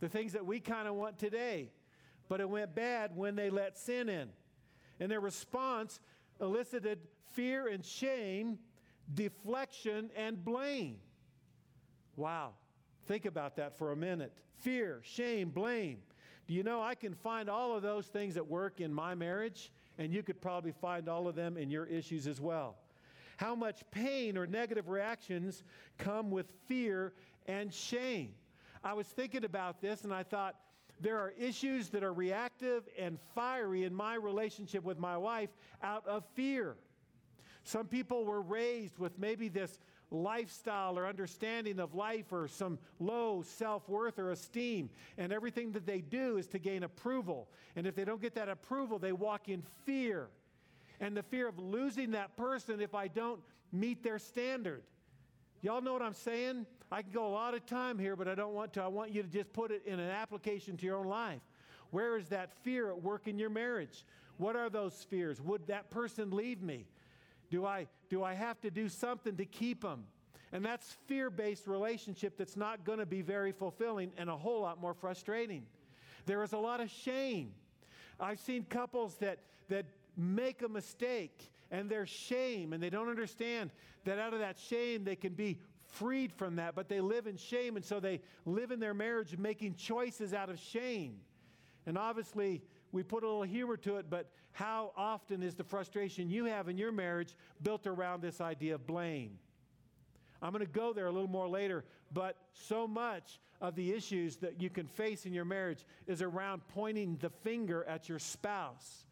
The 0.00 0.08
things 0.08 0.32
that 0.32 0.46
we 0.46 0.60
kind 0.60 0.88
of 0.88 0.94
want 0.94 1.18
today. 1.18 1.70
But 2.28 2.40
it 2.40 2.48
went 2.48 2.74
bad 2.74 3.14
when 3.14 3.36
they 3.36 3.50
let 3.50 3.78
sin 3.78 4.08
in. 4.08 4.28
And 4.98 5.10
their 5.10 5.20
response 5.20 6.00
elicited 6.40 7.00
fear 7.32 7.68
and 7.68 7.84
shame, 7.84 8.58
deflection 9.12 10.10
and 10.16 10.42
blame. 10.42 10.96
Wow. 12.16 12.52
Think 13.06 13.26
about 13.26 13.56
that 13.56 13.76
for 13.76 13.92
a 13.92 13.96
minute 13.96 14.32
fear, 14.60 15.00
shame, 15.02 15.50
blame. 15.50 15.98
Do 16.46 16.54
you 16.54 16.62
know 16.62 16.82
I 16.82 16.94
can 16.94 17.14
find 17.14 17.48
all 17.48 17.74
of 17.74 17.82
those 17.82 18.06
things 18.06 18.36
at 18.36 18.46
work 18.46 18.80
in 18.80 18.92
my 18.92 19.14
marriage, 19.14 19.72
and 19.98 20.12
you 20.12 20.22
could 20.22 20.40
probably 20.40 20.72
find 20.72 21.08
all 21.08 21.28
of 21.28 21.34
them 21.34 21.56
in 21.56 21.70
your 21.70 21.86
issues 21.86 22.26
as 22.26 22.40
well. 22.40 22.76
How 23.40 23.54
much 23.54 23.80
pain 23.90 24.36
or 24.36 24.46
negative 24.46 24.90
reactions 24.90 25.64
come 25.96 26.30
with 26.30 26.52
fear 26.68 27.14
and 27.46 27.72
shame? 27.72 28.34
I 28.84 28.92
was 28.92 29.06
thinking 29.06 29.46
about 29.46 29.80
this 29.80 30.04
and 30.04 30.12
I 30.12 30.24
thought, 30.24 30.56
there 31.00 31.16
are 31.16 31.32
issues 31.38 31.88
that 31.88 32.04
are 32.04 32.12
reactive 32.12 32.86
and 32.98 33.18
fiery 33.34 33.84
in 33.84 33.94
my 33.94 34.16
relationship 34.16 34.84
with 34.84 34.98
my 34.98 35.16
wife 35.16 35.48
out 35.82 36.06
of 36.06 36.26
fear. 36.34 36.76
Some 37.64 37.86
people 37.86 38.26
were 38.26 38.42
raised 38.42 38.98
with 38.98 39.18
maybe 39.18 39.48
this 39.48 39.78
lifestyle 40.10 40.98
or 40.98 41.06
understanding 41.06 41.80
of 41.80 41.94
life 41.94 42.34
or 42.34 42.46
some 42.46 42.78
low 42.98 43.40
self 43.40 43.88
worth 43.88 44.18
or 44.18 44.32
esteem. 44.32 44.90
And 45.16 45.32
everything 45.32 45.72
that 45.72 45.86
they 45.86 46.02
do 46.02 46.36
is 46.36 46.46
to 46.48 46.58
gain 46.58 46.82
approval. 46.82 47.48
And 47.74 47.86
if 47.86 47.94
they 47.94 48.04
don't 48.04 48.20
get 48.20 48.34
that 48.34 48.50
approval, 48.50 48.98
they 48.98 49.12
walk 49.12 49.48
in 49.48 49.62
fear. 49.86 50.28
And 51.00 51.16
the 51.16 51.22
fear 51.22 51.48
of 51.48 51.58
losing 51.58 52.10
that 52.12 52.36
person 52.36 52.80
if 52.80 52.94
I 52.94 53.08
don't 53.08 53.40
meet 53.72 54.02
their 54.02 54.18
standard. 54.18 54.82
Y'all 55.62 55.80
know 55.80 55.92
what 55.92 56.02
I'm 56.02 56.14
saying? 56.14 56.66
I 56.92 57.02
can 57.02 57.12
go 57.12 57.26
a 57.26 57.34
lot 57.34 57.54
of 57.54 57.66
time 57.66 57.98
here, 57.98 58.16
but 58.16 58.28
I 58.28 58.34
don't 58.34 58.54
want 58.54 58.72
to. 58.74 58.82
I 58.82 58.88
want 58.88 59.12
you 59.12 59.22
to 59.22 59.28
just 59.28 59.52
put 59.52 59.70
it 59.70 59.82
in 59.86 60.00
an 60.00 60.10
application 60.10 60.76
to 60.78 60.86
your 60.86 60.96
own 60.96 61.06
life. 61.06 61.40
Where 61.90 62.16
is 62.16 62.28
that 62.28 62.52
fear 62.62 62.90
at 62.90 63.02
work 63.02 63.28
in 63.28 63.38
your 63.38 63.50
marriage? 63.50 64.04
What 64.38 64.56
are 64.56 64.70
those 64.70 65.06
fears? 65.08 65.40
Would 65.40 65.66
that 65.66 65.90
person 65.90 66.30
leave 66.30 66.62
me? 66.62 66.86
Do 67.50 67.66
I, 67.66 67.86
do 68.08 68.22
I 68.22 68.34
have 68.34 68.60
to 68.62 68.70
do 68.70 68.88
something 68.88 69.36
to 69.36 69.44
keep 69.44 69.82
them? 69.82 70.04
And 70.52 70.64
that's 70.64 70.96
fear 71.06 71.30
based 71.30 71.66
relationship 71.66 72.36
that's 72.36 72.56
not 72.56 72.84
going 72.84 72.98
to 72.98 73.06
be 73.06 73.22
very 73.22 73.52
fulfilling 73.52 74.12
and 74.16 74.28
a 74.28 74.36
whole 74.36 74.62
lot 74.62 74.80
more 74.80 74.94
frustrating. 74.94 75.64
There 76.26 76.42
is 76.42 76.52
a 76.52 76.58
lot 76.58 76.80
of 76.80 76.90
shame. 76.90 77.52
I've 78.18 78.40
seen 78.40 78.64
couples 78.64 79.16
that, 79.16 79.38
that 79.68 79.86
make 80.20 80.62
a 80.62 80.68
mistake 80.68 81.50
and 81.70 81.88
their 81.88 82.06
shame, 82.06 82.72
and 82.72 82.82
they 82.82 82.90
don't 82.90 83.08
understand 83.08 83.70
that 84.04 84.18
out 84.18 84.34
of 84.34 84.40
that 84.40 84.58
shame 84.58 85.04
they 85.04 85.16
can 85.16 85.32
be 85.32 85.58
freed 85.82 86.32
from 86.32 86.56
that, 86.56 86.74
but 86.74 86.88
they 86.88 87.00
live 87.00 87.26
in 87.26 87.36
shame, 87.36 87.76
and 87.76 87.84
so 87.84 88.00
they 88.00 88.20
live 88.44 88.70
in 88.70 88.80
their 88.80 88.94
marriage 88.94 89.36
making 89.36 89.74
choices 89.74 90.32
out 90.32 90.48
of 90.48 90.58
shame. 90.58 91.16
And 91.86 91.96
obviously, 91.98 92.62
we 92.92 93.02
put 93.02 93.22
a 93.22 93.26
little 93.26 93.42
humor 93.42 93.76
to 93.78 93.96
it, 93.96 94.06
but 94.08 94.30
how 94.52 94.92
often 94.96 95.42
is 95.42 95.54
the 95.54 95.64
frustration 95.64 96.28
you 96.28 96.44
have 96.44 96.68
in 96.68 96.76
your 96.76 96.92
marriage 96.92 97.36
built 97.62 97.86
around 97.86 98.20
this 98.20 98.40
idea 98.40 98.74
of 98.74 98.86
blame? 98.86 99.38
I'm 100.42 100.52
going 100.52 100.64
to 100.64 100.70
go 100.70 100.92
there 100.92 101.06
a 101.06 101.12
little 101.12 101.28
more 101.28 101.48
later, 101.48 101.84
but 102.12 102.36
so 102.52 102.86
much 102.88 103.40
of 103.60 103.74
the 103.74 103.92
issues 103.92 104.36
that 104.36 104.60
you 104.60 104.70
can 104.70 104.86
face 104.86 105.26
in 105.26 105.32
your 105.32 105.44
marriage 105.44 105.84
is 106.06 106.22
around 106.22 106.62
pointing 106.68 107.16
the 107.20 107.28
finger 107.28 107.84
at 107.84 108.08
your 108.08 108.18
spouse. 108.18 109.04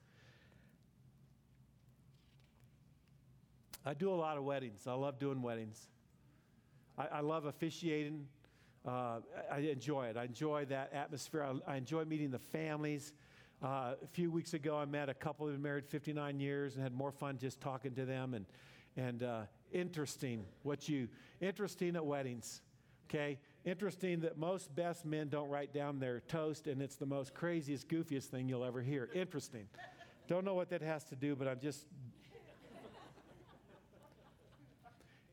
I 3.89 3.95
do 3.95 4.11
a 4.11 4.15
lot 4.15 4.37
of 4.37 4.45
weddings. 4.45 4.87
I 4.87 4.93
love 4.93 5.19
doing 5.19 5.41
weddings. 5.41 5.89
I, 6.99 7.07
I 7.07 7.21
love 7.21 7.47
officiating. 7.47 8.27
Uh, 8.87 9.21
I 9.51 9.61
enjoy 9.61 10.09
it. 10.09 10.17
I 10.19 10.25
enjoy 10.25 10.67
that 10.67 10.93
atmosphere. 10.93 11.43
I, 11.43 11.73
I 11.73 11.77
enjoy 11.77 12.05
meeting 12.05 12.31
the 12.31 12.39
families. 12.39 13.15
Uh, 13.65 13.95
a 14.03 14.07
few 14.13 14.31
weeks 14.31 14.53
ago, 14.53 14.77
I 14.77 14.85
met 14.85 15.09
a 15.09 15.15
couple 15.15 15.47
who've 15.47 15.55
been 15.55 15.63
married 15.63 15.87
59 15.87 16.39
years 16.39 16.75
and 16.75 16.83
had 16.83 16.93
more 16.93 17.11
fun 17.11 17.39
just 17.39 17.63
talking 17.63 17.95
to 17.95 18.05
them. 18.05 18.35
And, 18.35 18.45
and 18.99 19.23
uh, 19.23 19.41
interesting 19.73 20.45
what 20.65 20.87
you, 20.87 21.09
interesting 21.41 21.97
at 21.97 22.05
weddings, 22.05 22.61
okay? 23.09 23.39
Interesting 23.65 24.21
that 24.21 24.37
most 24.37 24.75
best 24.77 25.07
men 25.07 25.31
don't 25.31 25.49
write 25.49 25.73
down 25.73 25.99
their 25.99 26.21
toast, 26.29 26.67
and 26.67 26.83
it's 26.83 26.97
the 26.97 27.07
most 27.07 27.33
craziest, 27.33 27.89
goofiest 27.89 28.25
thing 28.25 28.51
you'll 28.51 28.65
ever 28.65 28.83
hear. 28.83 29.09
Interesting. 29.15 29.67
Don't 30.27 30.45
know 30.45 30.55
what 30.55 30.69
that 30.69 30.83
has 30.83 31.05
to 31.05 31.17
do, 31.17 31.35
but 31.35 31.49
I'm 31.49 31.59
just. 31.59 31.87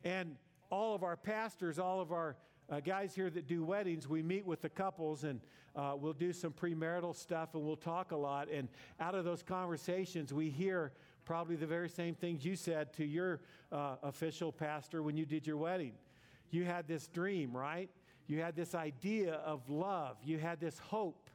And 0.06 0.36
all 0.70 0.94
of 0.96 1.04
our 1.04 1.18
pastors, 1.18 1.80
all 1.80 2.00
of 2.00 2.12
our 2.12 2.38
uh, 2.70 2.80
guys 2.80 3.14
here 3.14 3.30
that 3.32 3.48
do 3.48 3.64
weddings, 3.64 4.08
we 4.08 4.22
meet 4.22 4.46
with 4.46 4.62
the 4.62 4.70
couples 4.70 5.24
and 5.24 5.42
uh, 5.76 5.94
we'll 5.98 6.14
do 6.14 6.32
some 6.32 6.54
premarital 6.54 7.16
stuff 7.16 7.50
and 7.56 7.64
we'll 7.64 7.76
talk 7.76 8.12
a 8.12 8.16
lot. 8.16 8.48
And 8.50 8.70
out 9.00 9.16
of 9.16 9.26
those 9.26 9.44
conversations, 9.44 10.32
we 10.32 10.50
hear 10.50 10.94
probably 11.26 11.56
the 11.56 11.66
very 11.66 11.90
same 11.90 12.16
things 12.16 12.46
you 12.46 12.56
said 12.56 12.94
to 12.94 13.06
your 13.06 13.42
uh, 13.72 13.96
official 14.04 14.52
pastor 14.52 15.02
when 15.04 15.18
you 15.18 15.26
did 15.26 15.46
your 15.46 15.58
wedding. 15.58 15.94
You 16.52 16.64
had 16.66 16.88
this 16.88 17.08
dream, 17.08 17.56
right? 17.56 17.90
You 18.28 18.42
had 18.42 18.56
this 18.56 18.74
idea 18.74 19.34
of 19.46 19.68
love, 19.70 20.18
you 20.24 20.38
had 20.38 20.60
this 20.60 20.80
hope, 20.80 21.30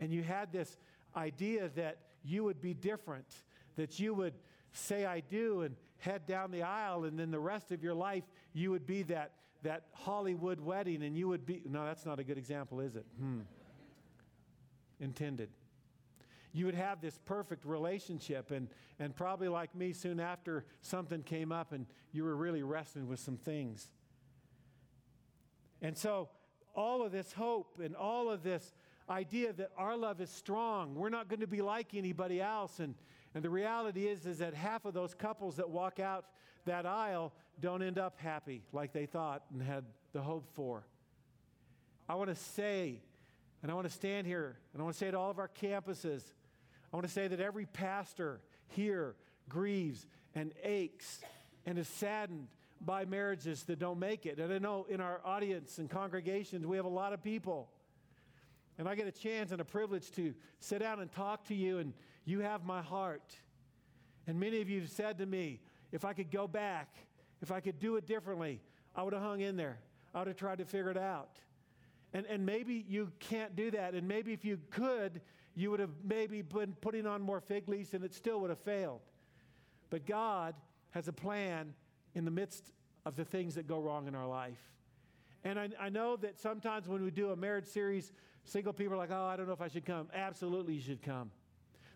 and 0.00 0.12
you 0.12 0.22
had 0.22 0.52
this 0.52 0.78
idea 1.16 1.70
that 1.76 1.98
you 2.24 2.44
would 2.44 2.60
be 2.60 2.74
different, 2.74 3.26
that 3.76 3.98
you 3.98 4.14
would 4.14 4.34
say, 4.72 5.04
I 5.04 5.20
do, 5.20 5.62
and 5.62 5.76
head 5.98 6.26
down 6.26 6.50
the 6.50 6.62
aisle, 6.62 7.04
and 7.04 7.18
then 7.18 7.30
the 7.30 7.40
rest 7.40 7.72
of 7.72 7.82
your 7.82 7.94
life, 7.94 8.24
you 8.52 8.70
would 8.70 8.86
be 8.86 9.02
that, 9.04 9.32
that 9.62 9.84
Hollywood 9.92 10.60
wedding, 10.60 11.02
and 11.02 11.16
you 11.16 11.28
would 11.28 11.46
be. 11.46 11.62
No, 11.68 11.84
that's 11.84 12.06
not 12.06 12.18
a 12.18 12.24
good 12.24 12.38
example, 12.38 12.80
is 12.80 12.96
it? 12.96 13.06
Hmm. 13.18 13.40
Intended 15.00 15.50
you 16.52 16.66
would 16.66 16.74
have 16.74 17.00
this 17.00 17.18
perfect 17.24 17.64
relationship. 17.64 18.50
And, 18.50 18.68
and 18.98 19.14
probably 19.14 19.48
like 19.48 19.74
me, 19.74 19.92
soon 19.92 20.20
after 20.20 20.64
something 20.82 21.22
came 21.22 21.52
up 21.52 21.72
and 21.72 21.86
you 22.12 22.24
were 22.24 22.36
really 22.36 22.62
wrestling 22.62 23.08
with 23.08 23.20
some 23.20 23.36
things. 23.36 23.90
And 25.82 25.96
so, 25.96 26.28
all 26.74 27.02
of 27.02 27.10
this 27.10 27.32
hope 27.32 27.80
and 27.82 27.96
all 27.96 28.30
of 28.30 28.42
this 28.42 28.74
idea 29.08 29.52
that 29.54 29.70
our 29.76 29.96
love 29.96 30.20
is 30.20 30.30
strong, 30.30 30.94
we're 30.94 31.08
not 31.08 31.28
going 31.28 31.40
to 31.40 31.46
be 31.46 31.62
like 31.62 31.94
anybody 31.94 32.40
else. 32.40 32.78
And, 32.78 32.94
and 33.34 33.44
the 33.44 33.50
reality 33.50 34.06
is, 34.06 34.26
is 34.26 34.38
that 34.38 34.54
half 34.54 34.84
of 34.84 34.94
those 34.94 35.14
couples 35.14 35.56
that 35.56 35.70
walk 35.70 36.00
out 36.00 36.26
that 36.66 36.86
aisle 36.86 37.32
don't 37.60 37.82
end 37.82 37.98
up 37.98 38.18
happy 38.18 38.62
like 38.72 38.92
they 38.92 39.06
thought 39.06 39.44
and 39.52 39.62
had 39.62 39.84
the 40.12 40.20
hope 40.20 40.46
for. 40.54 40.84
I 42.08 42.14
want 42.14 42.30
to 42.30 42.34
say, 42.34 43.00
and 43.62 43.70
I 43.70 43.74
want 43.74 43.86
to 43.86 43.92
stand 43.92 44.26
here, 44.26 44.56
and 44.72 44.82
I 44.82 44.84
want 44.84 44.94
to 44.94 44.98
say 44.98 45.10
to 45.10 45.18
all 45.18 45.30
of 45.30 45.38
our 45.38 45.50
campuses, 45.62 46.22
I 46.92 46.96
want 46.96 47.06
to 47.06 47.12
say 47.12 47.28
that 47.28 47.40
every 47.40 47.66
pastor 47.66 48.40
here 48.68 49.14
grieves 49.48 50.06
and 50.34 50.52
aches 50.64 51.20
and 51.66 51.78
is 51.78 51.86
saddened 51.86 52.48
by 52.80 53.04
marriages 53.04 53.62
that 53.64 53.78
don't 53.78 53.98
make 53.98 54.26
it. 54.26 54.38
And 54.38 54.52
I 54.52 54.58
know 54.58 54.86
in 54.88 55.00
our 55.00 55.20
audience 55.24 55.78
and 55.78 55.88
congregations, 55.88 56.66
we 56.66 56.76
have 56.76 56.86
a 56.86 56.88
lot 56.88 57.12
of 57.12 57.22
people. 57.22 57.68
And 58.78 58.88
I 58.88 58.94
get 58.94 59.06
a 59.06 59.12
chance 59.12 59.52
and 59.52 59.60
a 59.60 59.64
privilege 59.64 60.10
to 60.12 60.34
sit 60.58 60.80
down 60.80 61.00
and 61.00 61.12
talk 61.12 61.44
to 61.48 61.54
you, 61.54 61.78
and 61.78 61.92
you 62.24 62.40
have 62.40 62.64
my 62.64 62.82
heart. 62.82 63.36
And 64.26 64.38
many 64.38 64.60
of 64.60 64.68
you 64.68 64.80
have 64.80 64.90
said 64.90 65.18
to 65.18 65.26
me, 65.26 65.60
if 65.92 66.04
I 66.04 66.12
could 66.12 66.30
go 66.30 66.46
back, 66.46 66.94
if 67.42 67.50
I 67.50 67.60
could 67.60 67.78
do 67.78 67.96
it 67.96 68.06
differently, 68.06 68.60
I 68.94 69.02
would 69.02 69.12
have 69.12 69.22
hung 69.22 69.40
in 69.40 69.56
there. 69.56 69.78
I 70.14 70.18
would 70.18 70.28
have 70.28 70.36
tried 70.36 70.58
to 70.58 70.64
figure 70.64 70.90
it 70.90 70.98
out. 70.98 71.38
And, 72.12 72.26
and 72.26 72.44
maybe 72.44 72.84
you 72.88 73.12
can't 73.20 73.54
do 73.54 73.70
that. 73.70 73.94
And 73.94 74.06
maybe 74.06 74.32
if 74.32 74.44
you 74.44 74.58
could, 74.70 75.20
you 75.54 75.70
would 75.70 75.80
have 75.80 75.90
maybe 76.04 76.42
been 76.42 76.74
putting 76.80 77.06
on 77.06 77.22
more 77.22 77.40
fig 77.40 77.68
leaves 77.68 77.94
and 77.94 78.04
it 78.04 78.14
still 78.14 78.40
would 78.40 78.50
have 78.50 78.58
failed. 78.58 79.00
But 79.90 80.06
God 80.06 80.54
has 80.90 81.08
a 81.08 81.12
plan 81.12 81.74
in 82.14 82.24
the 82.24 82.30
midst 82.30 82.72
of 83.06 83.16
the 83.16 83.24
things 83.24 83.54
that 83.54 83.66
go 83.66 83.80
wrong 83.80 84.08
in 84.08 84.14
our 84.14 84.26
life. 84.26 84.60
And 85.44 85.58
I, 85.58 85.70
I, 85.80 85.88
know 85.88 86.16
that 86.16 86.38
sometimes 86.38 86.86
when 86.86 87.02
we 87.02 87.10
do 87.10 87.30
a 87.30 87.36
marriage 87.36 87.66
series, 87.66 88.12
single 88.44 88.72
people 88.72 88.94
are 88.94 88.98
like, 88.98 89.10
oh, 89.10 89.24
I 89.24 89.36
don't 89.36 89.46
know 89.46 89.54
if 89.54 89.62
I 89.62 89.68
should 89.68 89.86
come. 89.86 90.08
Absolutely, 90.14 90.74
you 90.74 90.82
should 90.82 91.02
come. 91.02 91.30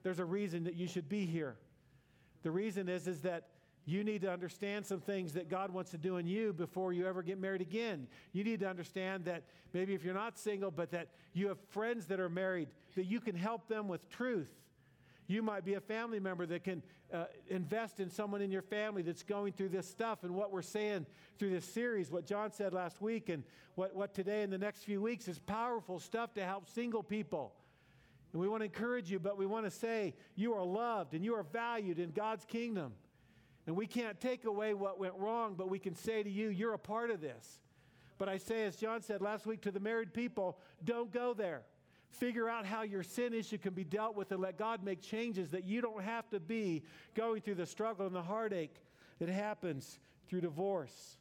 There's 0.04 0.20
a 0.20 0.24
reason 0.24 0.64
that 0.64 0.74
you 0.74 0.86
should 0.86 1.08
be 1.08 1.26
here. 1.26 1.56
The 2.44 2.52
reason 2.52 2.88
is, 2.88 3.08
is 3.08 3.22
that 3.22 3.48
you 3.86 4.04
need 4.04 4.22
to 4.22 4.32
understand 4.32 4.86
some 4.86 5.00
things 5.00 5.32
that 5.32 5.48
God 5.48 5.70
wants 5.70 5.90
to 5.90 5.98
do 5.98 6.16
in 6.18 6.26
you 6.26 6.52
before 6.52 6.92
you 6.92 7.06
ever 7.06 7.22
get 7.22 7.38
married 7.38 7.60
again. 7.60 8.06
You 8.32 8.44
need 8.44 8.60
to 8.60 8.68
understand 8.68 9.24
that 9.24 9.42
maybe 9.72 9.94
if 9.94 10.04
you're 10.04 10.14
not 10.14 10.38
single, 10.38 10.70
but 10.70 10.90
that 10.92 11.08
you 11.32 11.48
have 11.48 11.58
friends 11.70 12.06
that 12.06 12.20
are 12.20 12.28
married, 12.28 12.68
that 12.94 13.04
you 13.06 13.20
can 13.20 13.34
help 13.34 13.66
them 13.66 13.88
with 13.88 14.08
truth. 14.08 14.50
You 15.26 15.42
might 15.42 15.64
be 15.64 15.74
a 15.74 15.80
family 15.80 16.20
member 16.20 16.44
that 16.46 16.64
can 16.64 16.82
uh, 17.12 17.24
invest 17.48 17.98
in 17.98 18.10
someone 18.10 18.42
in 18.42 18.50
your 18.50 18.62
family 18.62 19.02
that's 19.02 19.22
going 19.22 19.52
through 19.54 19.70
this 19.70 19.88
stuff. 19.88 20.22
And 20.22 20.34
what 20.34 20.52
we're 20.52 20.62
saying 20.62 21.06
through 21.38 21.50
this 21.50 21.64
series, 21.64 22.10
what 22.10 22.26
John 22.26 22.52
said 22.52 22.74
last 22.74 23.00
week, 23.00 23.30
and 23.30 23.42
what, 23.74 23.94
what 23.94 24.14
today 24.14 24.42
and 24.42 24.52
the 24.52 24.58
next 24.58 24.84
few 24.84 25.00
weeks 25.00 25.28
is 25.28 25.38
powerful 25.38 25.98
stuff 25.98 26.34
to 26.34 26.44
help 26.44 26.68
single 26.68 27.02
people. 27.02 27.54
And 28.34 28.40
we 28.40 28.48
want 28.48 28.62
to 28.62 28.64
encourage 28.64 29.12
you, 29.12 29.20
but 29.20 29.38
we 29.38 29.46
want 29.46 29.64
to 29.64 29.70
say 29.70 30.12
you 30.34 30.54
are 30.54 30.64
loved 30.64 31.14
and 31.14 31.24
you 31.24 31.36
are 31.36 31.44
valued 31.44 32.00
in 32.00 32.10
God's 32.10 32.44
kingdom. 32.44 32.92
And 33.64 33.76
we 33.76 33.86
can't 33.86 34.20
take 34.20 34.44
away 34.44 34.74
what 34.74 34.98
went 34.98 35.14
wrong, 35.14 35.54
but 35.56 35.70
we 35.70 35.78
can 35.78 35.94
say 35.94 36.24
to 36.24 36.28
you, 36.28 36.48
you're 36.48 36.74
a 36.74 36.78
part 36.78 37.12
of 37.12 37.20
this. 37.20 37.60
But 38.18 38.28
I 38.28 38.38
say, 38.38 38.64
as 38.64 38.74
John 38.74 39.02
said 39.02 39.22
last 39.22 39.46
week 39.46 39.60
to 39.62 39.70
the 39.70 39.78
married 39.78 40.12
people, 40.12 40.58
don't 40.84 41.12
go 41.12 41.32
there. 41.32 41.62
Figure 42.10 42.48
out 42.48 42.66
how 42.66 42.82
your 42.82 43.04
sin 43.04 43.32
issue 43.34 43.56
can 43.56 43.72
be 43.72 43.84
dealt 43.84 44.16
with 44.16 44.32
and 44.32 44.40
let 44.40 44.58
God 44.58 44.82
make 44.82 45.00
changes 45.00 45.50
that 45.52 45.62
you 45.62 45.80
don't 45.80 46.02
have 46.02 46.28
to 46.30 46.40
be 46.40 46.82
going 47.14 47.40
through 47.40 47.54
the 47.54 47.66
struggle 47.66 48.04
and 48.04 48.16
the 48.16 48.22
heartache 48.22 48.74
that 49.20 49.28
happens 49.28 50.00
through 50.26 50.40
divorce. 50.40 51.18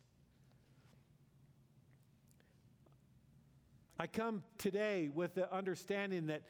I 3.99 4.07
come 4.07 4.43
today 4.57 5.09
with 5.13 5.35
the 5.35 5.53
understanding 5.53 6.27
that 6.27 6.41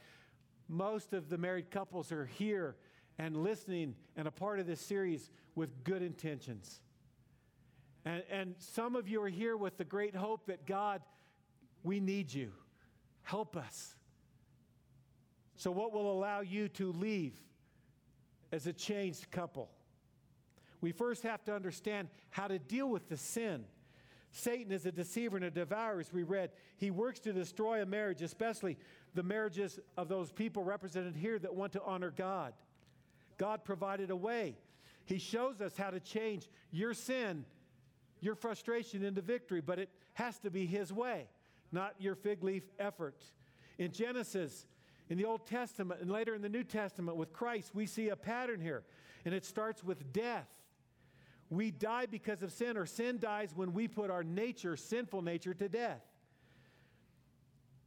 most 0.74 1.14
of 1.14 1.30
the 1.30 1.38
married 1.38 1.72
couples 1.72 2.12
are 2.12 2.26
here 2.26 2.76
and 3.18 3.38
listening 3.38 3.96
and 4.16 4.28
a 4.28 4.32
part 4.32 4.60
of 4.60 4.68
this 4.68 4.82
series 4.82 5.30
with 5.56 5.84
good 5.84 6.02
intentions. 6.02 6.82
And, 8.06 8.24
and 8.30 8.56
some 8.58 8.96
of 8.96 9.08
you 9.08 9.22
are 9.22 9.30
here 9.30 9.56
with 9.56 9.78
the 9.78 9.86
great 9.86 10.16
hope 10.16 10.48
that 10.48 10.66
God, 10.66 11.02
we 11.84 12.00
need 12.00 12.34
you. 12.34 12.52
Help 13.22 13.56
us. 13.56 13.96
So, 15.56 15.72
what 15.72 15.94
will 15.94 16.12
allow 16.12 16.42
you 16.42 16.68
to 16.70 16.92
leave 16.92 17.34
as 18.52 18.68
a 18.68 18.74
changed 18.74 19.32
couple? 19.32 19.70
We 20.82 20.92
first 20.92 21.24
have 21.24 21.44
to 21.46 21.56
understand 21.56 22.10
how 22.32 22.48
to 22.48 22.60
deal 22.60 22.90
with 22.90 23.08
the 23.08 23.16
sin. 23.16 23.64
Satan 24.36 24.72
is 24.72 24.86
a 24.86 24.92
deceiver 24.92 25.38
and 25.38 25.46
a 25.46 25.52
devourer, 25.52 26.00
as 26.00 26.12
we 26.12 26.24
read. 26.24 26.50
He 26.78 26.90
works 26.92 27.20
to 27.22 27.32
destroy 27.34 27.84
a 27.84 27.86
marriage, 27.86 28.22
especially 28.24 28.78
the 29.14 29.22
marriages 29.24 29.80
of 29.96 30.10
those 30.10 30.32
people 30.32 30.64
represented 30.64 31.16
here 31.16 31.38
that 31.38 31.54
want 31.54 31.72
to 31.74 31.84
honor 31.84 32.12
God. 32.12 32.54
God 33.38 33.64
provided 33.64 34.10
a 34.10 34.16
way. 34.16 34.58
He 35.06 35.20
shows 35.20 35.62
us 35.62 35.78
how 35.78 35.92
to 35.92 36.00
change 36.00 36.50
your 36.72 36.94
sin. 36.94 37.46
your 38.24 38.36
frustration 38.36 39.04
into 39.04 39.22
victory, 39.22 39.62
but 39.62 39.78
it 39.78 39.90
has 40.14 40.40
to 40.40 40.50
be 40.50 40.66
His 40.66 40.92
way, 40.94 41.28
not 41.72 41.94
your 42.00 42.16
fig 42.16 42.44
leaf 42.44 42.64
effort. 42.80 43.22
In 43.78 43.92
Genesis, 43.92 44.66
in 45.10 45.18
the 45.18 45.26
Old 45.26 45.46
Testament, 45.46 46.02
and 46.02 46.10
later 46.10 46.34
in 46.34 46.42
the 46.42 46.50
New 46.50 46.64
Testament 46.64 47.18
with 47.18 47.34
Christ, 47.34 47.72
we 47.76 47.86
see 47.86 48.10
a 48.10 48.16
pattern 48.16 48.62
here, 48.62 48.84
and 49.26 49.34
it 49.34 49.46
starts 49.46 49.84
with 49.84 50.14
death. 50.14 50.48
We 51.50 51.72
die 51.72 52.08
because 52.08 52.42
of 52.42 52.52
sin, 52.52 52.78
or 52.78 52.86
sin 52.86 53.20
dies 53.20 53.52
when 53.56 53.74
we 53.74 53.88
put 53.88 54.10
our 54.10 54.24
nature, 54.24 54.76
sinful 54.76 55.22
nature, 55.22 55.54
to 55.54 55.70
death. 55.70 56.02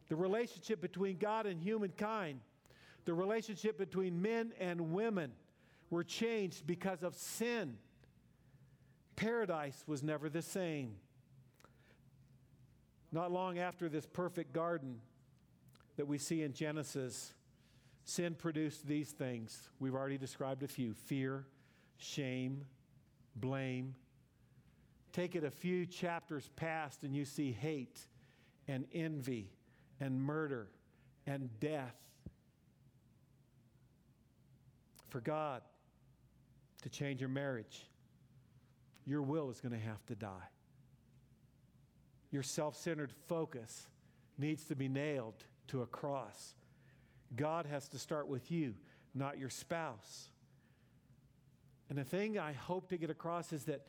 The 0.09 0.17
relationship 0.17 0.81
between 0.81 1.19
God 1.19 1.47
and 1.47 1.61
humankind, 1.61 2.41
the 3.05 3.15
relationship 3.15 3.77
between 3.77 4.23
men 4.23 4.53
and 4.61 4.93
women 4.93 5.33
were 5.91 6.05
changed 6.05 6.67
because 6.67 7.03
of 7.03 7.15
sin. 7.15 7.77
Paradise 9.17 9.83
was 9.87 10.03
never 10.03 10.29
the 10.29 10.43
same. 10.43 10.97
Not 13.11 13.33
long 13.33 13.59
after 13.59 13.89
this 13.89 14.07
perfect 14.07 14.53
garden 14.53 15.01
that 15.97 16.07
we 16.07 16.19
see 16.19 16.43
in 16.43 16.53
Genesis, 16.53 17.33
sin 18.05 18.35
produced 18.35 18.87
these 18.87 19.11
things. 19.11 19.71
We've 19.81 19.95
already 19.95 20.19
described 20.19 20.63
a 20.63 20.69
few 20.69 20.93
fear, 20.93 21.47
shame, 21.97 22.65
blame. 23.37 23.95
Take 25.13 25.35
it 25.35 25.45
a 25.45 25.51
few 25.51 25.87
chapters 25.87 26.51
past, 26.57 27.03
and 27.03 27.15
you 27.15 27.25
see 27.25 27.53
hate 27.53 28.01
and 28.69 28.87
envy 28.93 29.51
and 30.01 30.21
murder 30.21 30.69
and 31.27 31.49
death. 31.61 31.97
For 35.09 35.21
God 35.21 35.63
to 36.83 36.89
change 36.89 37.21
your 37.21 37.31
marriage, 37.31 37.87
your 39.07 39.23
will 39.23 39.51
is 39.51 39.61
going 39.61 39.73
to 39.73 39.87
have 39.87 40.05
to 40.07 40.15
die. 40.15 40.49
Your 42.31 42.43
self 42.43 42.77
centered 42.77 43.13
focus 43.29 43.87
needs 44.37 44.65
to 44.65 44.77
be 44.77 44.89
nailed 44.89 45.45
to 45.69 45.83
a 45.83 45.87
cross. 45.87 46.55
God 47.35 47.67
has 47.67 47.89
to 47.89 47.99
start 47.99 48.29
with 48.29 48.51
you, 48.51 48.75
not 49.15 49.39
your 49.39 49.49
spouse. 49.49 50.29
And 51.89 51.99
the 51.99 52.05
thing 52.05 52.39
I 52.39 52.53
hope 52.53 52.89
to 52.91 52.97
get 52.97 53.11
across 53.11 53.53
is 53.53 53.65
that 53.65 53.87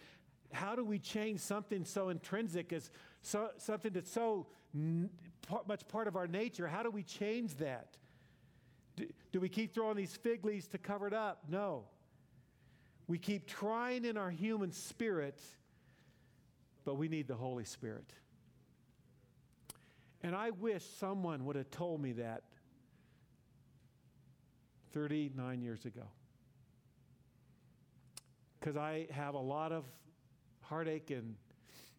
how 0.51 0.75
do 0.75 0.83
we 0.83 0.99
change 0.99 1.39
something 1.39 1.83
so 1.83 2.09
intrinsic 2.09 2.71
as 2.71 2.89
so, 3.21 3.49
something 3.57 3.91
that's 3.91 4.11
so 4.11 4.47
n- 4.73 5.09
much 5.67 5.87
part 5.87 6.07
of 6.07 6.15
our 6.15 6.27
nature? 6.27 6.67
How 6.67 6.83
do 6.83 6.91
we 6.91 7.03
change 7.03 7.55
that? 7.55 7.97
Do, 8.95 9.07
do 9.31 9.39
we 9.39 9.49
keep 9.49 9.73
throwing 9.73 9.97
these 9.97 10.15
fig 10.15 10.45
leaves 10.45 10.67
to 10.67 10.77
cover 10.77 11.07
it 11.07 11.13
up? 11.13 11.43
No. 11.49 11.85
We 13.07 13.17
keep 13.17 13.47
trying 13.47 14.05
in 14.05 14.17
our 14.17 14.29
human 14.29 14.71
spirit, 14.71 15.41
but 16.85 16.95
we 16.95 17.07
need 17.07 17.27
the 17.27 17.35
Holy 17.35 17.63
Spirit. 17.63 18.11
And 20.21 20.35
I 20.35 20.49
wish 20.51 20.83
someone 20.99 21.45
would 21.45 21.55
have 21.55 21.69
told 21.71 22.01
me 22.01 22.13
that 22.13 22.43
39 24.93 25.61
years 25.61 25.85
ago. 25.85 26.03
Because 28.59 28.75
I 28.75 29.07
have 29.11 29.35
a 29.35 29.39
lot 29.39 29.71
of 29.71 29.85
heartache, 30.61 31.11
and 31.11 31.35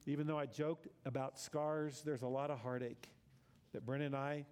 even 0.06 0.26
though 0.26 0.38
I 0.38 0.46
joked 0.46 0.88
about 1.04 1.38
scars, 1.38 2.02
there's 2.04 2.22
a 2.22 2.28
lot 2.28 2.50
of 2.50 2.58
heartache 2.58 3.08
that 3.72 3.84
Brenda 3.84 4.06
and 4.06 4.16
I 4.16 4.44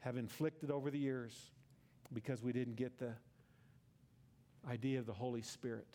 have 0.00 0.16
inflicted 0.16 0.70
over 0.70 0.90
the 0.90 0.98
years 0.98 1.34
because 2.12 2.42
we 2.42 2.52
didn't 2.52 2.76
get 2.76 2.98
the 2.98 3.12
idea 4.68 4.98
of 4.98 5.06
the 5.06 5.12
Holy 5.12 5.42
Spirit. 5.42 5.86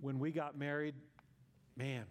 When 0.00 0.18
we 0.18 0.30
got 0.30 0.56
married, 0.56 0.94
man, 1.76 2.04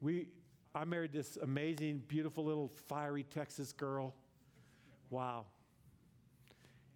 we 0.00 0.28
I 0.74 0.84
married 0.84 1.12
this 1.12 1.36
amazing, 1.42 2.02
beautiful 2.06 2.44
little 2.44 2.70
fiery 2.86 3.24
Texas 3.24 3.72
girl. 3.72 4.14
Wow. 5.10 5.46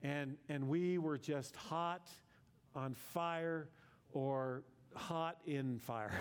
And 0.03 0.37
and 0.49 0.69
we 0.69 0.99
were 0.99 1.19
just 1.19 1.57
hot 1.57 2.09
on 2.75 2.95
fire 2.95 3.69
or 4.13 4.63
hot 4.95 5.39
in 5.47 5.79
fire. 5.79 6.13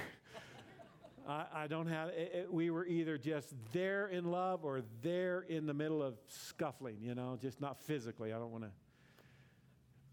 I, 1.27 1.45
I, 1.53 1.67
don't 1.67 1.87
have, 1.87 2.09
it, 2.09 2.31
it, 2.33 2.53
we 2.53 2.69
were 2.69 2.85
either 2.85 3.17
just 3.17 3.53
there 3.71 4.07
in 4.07 4.31
love 4.31 4.65
or 4.65 4.81
there 5.01 5.41
in 5.41 5.65
the 5.65 5.73
middle 5.73 6.01
of 6.01 6.15
scuffling, 6.27 6.97
you 7.01 7.13
know, 7.13 7.37
just 7.41 7.61
not 7.61 7.79
physically. 7.79 8.33
I 8.33 8.37
don't 8.37 8.51
want 8.51 8.63
to. 8.63 8.71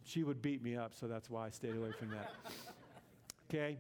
She 0.05 0.23
would 0.23 0.41
beat 0.41 0.63
me 0.63 0.77
up, 0.77 0.95
so 0.95 1.07
that's 1.07 1.29
why 1.29 1.47
I 1.47 1.51
stayed 1.51 1.77
away 1.77 1.93
from 1.93 2.11
that. 2.11 2.33
Okay? 3.51 3.79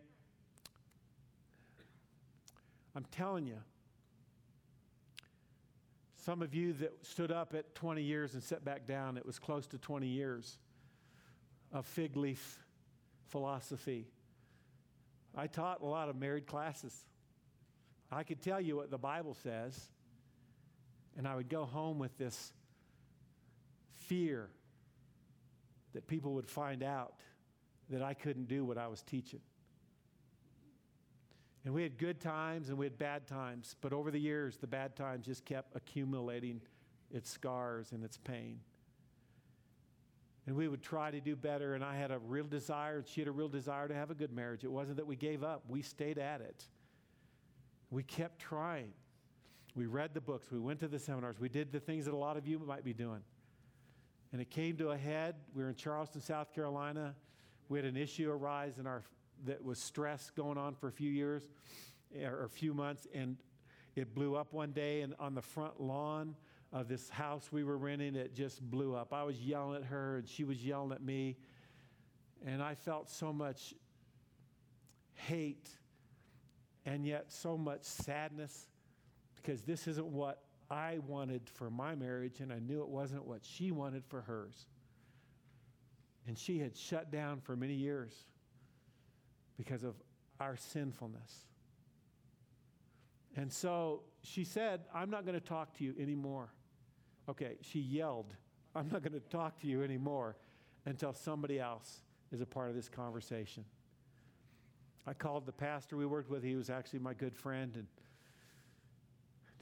I'm 2.97 3.05
telling 3.11 3.47
you, 3.47 3.59
some 6.16 6.40
of 6.40 6.55
you 6.55 6.73
that 6.75 7.05
stood 7.07 7.31
up 7.31 7.55
at 7.55 7.75
20 7.75 8.03
years 8.03 8.33
and 8.33 8.42
sat 8.42 8.64
back 8.64 8.87
down, 8.87 9.18
it 9.18 9.27
was 9.27 9.38
close 9.38 9.66
to 9.66 9.77
20 9.77 10.07
years 10.07 10.57
of 11.73 11.87
fig 11.87 12.17
leaf 12.17 12.59
philosophy. 13.27 14.07
I 15.37 15.47
taught 15.47 15.83
a 15.83 15.87
lot 15.87 16.09
of 16.09 16.17
married 16.17 16.47
classes. 16.47 16.95
I 18.11 18.23
could 18.23 18.41
tell 18.41 18.61
you 18.61 18.77
what 18.77 18.91
the 18.91 18.99
Bible 18.99 19.35
says, 19.43 19.79
and 21.17 21.29
I 21.29 21.37
would 21.37 21.49
go 21.49 21.65
home 21.65 21.99
with 21.99 22.17
this 22.17 22.53
fear 23.97 24.49
that 25.93 26.07
people 26.07 26.35
would 26.35 26.49
find 26.49 26.83
out 26.83 27.15
that 27.91 28.03
I 28.03 28.15
couldn't 28.15 28.49
do 28.49 28.65
what 28.65 28.79
I 28.79 28.89
was 28.89 29.03
teaching. 29.03 29.41
And 31.65 31.75
we 31.75 31.83
had 31.83 31.99
good 31.99 32.21
times 32.21 32.69
and 32.69 32.79
we 32.79 32.87
had 32.87 32.99
bad 32.99 33.27
times, 33.27 33.77
but 33.81 33.93
over 33.93 34.11
the 34.11 34.19
years, 34.19 34.57
the 34.57 34.67
bad 34.67 34.97
times 34.97 35.27
just 35.27 35.45
kept 35.45 35.77
accumulating 35.77 36.63
its 37.11 37.31
scars 37.31 37.93
and 37.93 38.05
its 38.05 38.17
pain. 38.17 38.61
And 40.49 40.57
we 40.57 40.67
would 40.67 40.81
try 40.81 41.11
to 41.11 41.21
do 41.21 41.37
better, 41.37 41.75
and 41.75 41.85
I 41.85 41.95
had 41.95 42.11
a 42.11 42.19
real 42.19 42.47
desire, 42.47 42.97
and 42.97 43.07
she 43.07 43.21
had 43.21 43.29
a 43.29 43.33
real 43.33 43.51
desire 43.51 43.87
to 43.87 43.93
have 43.93 44.11
a 44.11 44.15
good 44.15 44.33
marriage. 44.33 44.65
It 44.65 44.73
wasn't 44.73 44.97
that 44.97 45.07
we 45.07 45.15
gave 45.15 45.45
up, 45.45 45.63
we 45.69 45.83
stayed 45.83 46.17
at 46.17 46.41
it. 46.41 46.65
We 47.91 48.03
kept 48.03 48.39
trying. 48.39 48.95
We 49.75 49.85
read 49.85 50.15
the 50.15 50.23
books, 50.23 50.51
we 50.51 50.59
went 50.59 50.81
to 50.81 50.89
the 50.89 50.99
seminars, 50.99 51.39
we 51.39 51.51
did 51.51 51.71
the 51.71 51.81
things 51.81 52.07
that 52.07 52.15
a 52.15 52.17
lot 52.17 52.39
of 52.39 52.47
you 52.47 52.59
might 52.61 52.83
be 52.83 52.95
doing. 52.95 53.21
And 54.33 54.41
it 54.41 54.49
came 54.49 54.79
to 54.79 54.93
a 54.93 54.97
head. 54.97 55.35
We 55.55 55.65
were 55.65 55.69
in 55.69 55.75
Charleston, 55.75 56.23
South 56.23 56.51
Carolina. 56.55 57.15
We 57.69 57.79
had 57.79 57.85
an 57.85 57.99
issue 57.99 58.31
arise 58.31 58.79
in 58.79 58.87
our 58.87 59.03
that 59.45 59.63
was 59.63 59.79
stress 59.79 60.31
going 60.31 60.57
on 60.57 60.75
for 60.77 60.89
a 60.89 60.93
few 60.93 61.11
years 61.11 61.43
or 62.25 62.45
a 62.45 62.49
few 62.49 62.73
months, 62.73 63.07
and 63.13 63.37
it 63.97 64.15
blew 64.15 64.35
up 64.35 64.55
one 64.55 64.73
day. 64.73 65.03
And 65.03 65.15
on 65.19 65.35
the 65.35 65.43
front 65.43 65.79
lawn 65.79 66.37
of 66.73 66.89
this 66.89 67.09
house 67.09 67.51
we 67.51 67.65
were 67.65 67.79
renting, 67.79 68.15
it 68.15 68.35
just 68.35 68.61
blew 68.61 68.95
up. 68.95 69.13
I 69.13 69.23
was 69.23 69.41
yelling 69.41 69.77
at 69.77 69.85
her, 69.85 70.19
and 70.19 70.29
she 70.29 70.45
was 70.45 70.65
yelling 70.65 70.93
at 70.93 71.03
me. 71.03 71.37
And 72.45 72.63
I 72.63 72.75
felt 72.75 73.09
so 73.09 73.33
much 73.33 73.75
hate 75.15 75.69
and 76.87 77.05
yet 77.05 77.33
so 77.33 77.59
much 77.59 77.83
sadness 77.83 78.69
because 79.37 79.63
this 79.63 79.87
isn't 79.89 80.07
what 80.07 80.43
I 80.71 80.99
wanted 81.07 81.49
for 81.55 81.71
my 81.71 81.95
marriage, 81.95 82.41
and 82.41 82.53
I 82.53 82.59
knew 82.59 82.83
it 82.83 82.89
wasn't 82.89 83.25
what 83.25 83.41
she 83.43 83.71
wanted 83.71 84.05
for 84.05 84.21
hers. 84.21 84.67
And 86.27 86.39
she 86.39 86.59
had 86.59 86.77
shut 86.77 87.11
down 87.11 87.41
for 87.41 87.57
many 87.57 87.75
years 87.75 88.13
because 89.57 89.83
of 89.83 89.95
our 90.39 90.57
sinfulness. 90.57 91.47
And 93.37 93.53
so 93.53 94.03
she 94.23 94.45
said, 94.45 94.81
I'm 94.95 95.11
not 95.11 95.25
going 95.25 95.39
to 95.39 95.47
talk 95.47 95.77
to 95.79 95.85
you 95.85 95.95
anymore. 95.99 96.51
Okay, 97.29 97.57
she 97.61 97.81
yelled, 97.81 98.35
I'm 98.75 98.88
not 98.88 99.03
going 99.03 99.12
to 99.12 99.21
talk 99.29 99.61
to 99.61 99.67
you 99.67 99.83
anymore 99.83 100.37
until 100.87 101.12
somebody 101.12 101.61
else 101.61 102.01
is 102.33 102.41
a 102.41 102.47
part 102.47 102.71
of 102.71 102.75
this 102.75 102.88
conversation. 102.88 103.64
I 105.07 105.12
called 105.12 105.47
the 105.47 105.53
pastor 105.53 105.97
we 105.97 106.07
worked 106.07 106.31
with. 106.31 106.43
He 106.43 106.55
was 106.55 106.71
actually 106.71 107.01
my 107.01 107.14
good 107.14 107.35
friend. 107.35 107.75
And 107.75 107.87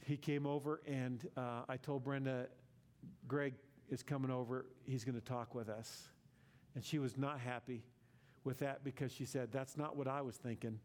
he 0.05 0.17
came 0.17 0.45
over, 0.45 0.81
and 0.87 1.27
uh, 1.35 1.63
I 1.67 1.77
told 1.77 2.03
Brenda, 2.03 2.47
Greg 3.27 3.53
is 3.89 4.03
coming 4.03 4.31
over. 4.31 4.65
He's 4.85 5.03
going 5.03 5.15
to 5.15 5.25
talk 5.25 5.53
with 5.53 5.69
us. 5.69 6.07
And 6.75 6.83
she 6.83 6.99
was 6.99 7.17
not 7.17 7.39
happy 7.39 7.83
with 8.43 8.59
that 8.59 8.83
because 8.83 9.11
she 9.11 9.25
said, 9.25 9.49
That's 9.51 9.77
not 9.77 9.95
what 9.97 10.07
I 10.07 10.21
was 10.21 10.35
thinking. 10.35 10.79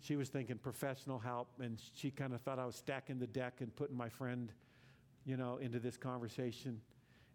She 0.00 0.16
was 0.16 0.28
thinking 0.28 0.58
professional 0.58 1.18
help, 1.18 1.48
and 1.60 1.80
she 1.94 2.10
kind 2.10 2.34
of 2.34 2.40
thought 2.42 2.58
I 2.58 2.66
was 2.66 2.76
stacking 2.76 3.18
the 3.18 3.26
deck 3.26 3.60
and 3.60 3.74
putting 3.74 3.96
my 3.96 4.08
friend, 4.08 4.52
you 5.24 5.36
know, 5.36 5.58
into 5.58 5.78
this 5.78 5.96
conversation 5.96 6.80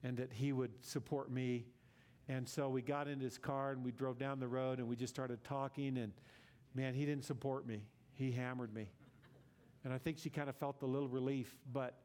and 0.03 0.17
that 0.17 0.31
he 0.31 0.53
would 0.53 0.71
support 0.85 1.31
me. 1.31 1.65
And 2.27 2.47
so 2.47 2.69
we 2.69 2.81
got 2.81 3.07
in 3.07 3.19
his 3.19 3.37
car 3.37 3.71
and 3.71 3.83
we 3.83 3.91
drove 3.91 4.17
down 4.17 4.39
the 4.39 4.47
road 4.47 4.79
and 4.79 4.87
we 4.87 4.95
just 4.95 5.13
started 5.13 5.43
talking. 5.43 5.97
And 5.97 6.13
man, 6.73 6.93
he 6.93 7.05
didn't 7.05 7.25
support 7.25 7.67
me, 7.67 7.83
he 8.13 8.31
hammered 8.31 8.73
me. 8.73 8.89
And 9.83 9.93
I 9.93 9.97
think 9.97 10.17
she 10.17 10.29
kind 10.29 10.49
of 10.49 10.55
felt 10.55 10.81
a 10.81 10.85
little 10.85 11.07
relief, 11.07 11.55
but 11.71 11.95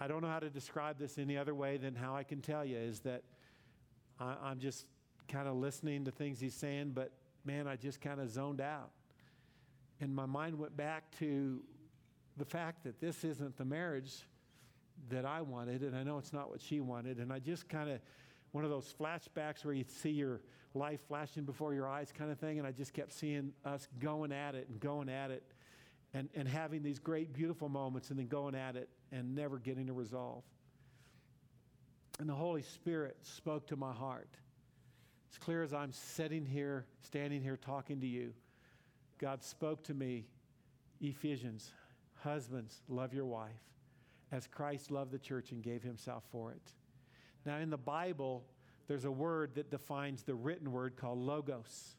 I 0.00 0.06
don't 0.06 0.22
know 0.22 0.28
how 0.28 0.38
to 0.38 0.48
describe 0.48 0.98
this 0.98 1.18
any 1.18 1.36
other 1.36 1.54
way 1.54 1.76
than 1.76 1.94
how 1.94 2.14
I 2.14 2.22
can 2.22 2.40
tell 2.40 2.64
you 2.64 2.76
is 2.76 3.00
that 3.00 3.24
I, 4.20 4.50
am 4.50 4.60
just 4.60 4.86
kind 5.26 5.48
of 5.48 5.56
listening 5.56 6.04
to 6.04 6.12
things 6.12 6.40
he's 6.40 6.54
saying, 6.54 6.92
but 6.94 7.12
man, 7.44 7.66
I 7.66 7.76
just 7.76 8.00
kind 8.00 8.20
of 8.20 8.30
zoned 8.30 8.60
out. 8.60 8.90
and 10.00 10.14
my 10.14 10.26
mind 10.26 10.56
went 10.56 10.76
back 10.76 11.10
to 11.18 11.60
the 12.36 12.44
fact 12.44 12.84
that 12.84 13.00
this 13.00 13.24
isn't 13.24 13.56
the 13.56 13.64
marriage 13.64 14.24
that 15.10 15.24
I 15.24 15.40
wanted, 15.40 15.82
and 15.82 15.96
I 15.96 16.02
know 16.02 16.18
it's 16.18 16.32
not 16.32 16.50
what 16.50 16.60
she 16.60 16.80
wanted. 16.80 17.18
And 17.18 17.32
I 17.32 17.38
just 17.38 17.68
kind 17.68 17.90
of, 17.90 18.00
one 18.52 18.64
of 18.64 18.70
those 18.70 18.94
flashbacks 18.98 19.64
where 19.64 19.74
you 19.74 19.84
see 19.86 20.10
your 20.10 20.40
life 20.74 21.00
flashing 21.08 21.44
before 21.44 21.74
your 21.74 21.88
eyes 21.88 22.12
kind 22.16 22.30
of 22.30 22.38
thing. 22.38 22.58
And 22.58 22.66
I 22.66 22.72
just 22.72 22.92
kept 22.92 23.12
seeing 23.12 23.52
us 23.64 23.88
going 23.98 24.32
at 24.32 24.54
it 24.54 24.68
and 24.68 24.80
going 24.80 25.08
at 25.08 25.30
it 25.30 25.42
and, 26.14 26.28
and 26.34 26.48
having 26.48 26.82
these 26.82 26.98
great, 26.98 27.32
beautiful 27.32 27.68
moments 27.68 28.10
and 28.10 28.18
then 28.18 28.28
going 28.28 28.54
at 28.54 28.76
it 28.76 28.88
and 29.12 29.34
never 29.34 29.58
getting 29.58 29.88
a 29.90 29.92
resolve. 29.92 30.42
And 32.18 32.28
the 32.28 32.34
Holy 32.34 32.62
Spirit 32.62 33.16
spoke 33.22 33.66
to 33.68 33.76
my 33.76 33.92
heart. 33.92 34.28
As 35.30 35.38
clear 35.38 35.62
as 35.62 35.72
I'm 35.74 35.92
sitting 35.92 36.44
here, 36.44 36.86
standing 37.02 37.42
here 37.42 37.56
talking 37.56 38.00
to 38.00 38.06
you, 38.06 38.32
God 39.18 39.42
spoke 39.42 39.84
to 39.84 39.94
me 39.94 40.26
Ephesians, 41.00 41.70
husbands, 42.22 42.82
love 42.88 43.14
your 43.14 43.26
wife 43.26 43.68
as 44.32 44.46
Christ 44.46 44.90
loved 44.90 45.12
the 45.12 45.18
church 45.18 45.52
and 45.52 45.62
gave 45.62 45.82
himself 45.82 46.24
for 46.30 46.52
it. 46.52 46.72
Now, 47.46 47.58
in 47.58 47.70
the 47.70 47.78
Bible, 47.78 48.44
there's 48.86 49.04
a 49.04 49.10
word 49.10 49.54
that 49.54 49.70
defines 49.70 50.22
the 50.22 50.34
written 50.34 50.72
word 50.72 50.96
called 50.96 51.18
logos. 51.18 51.96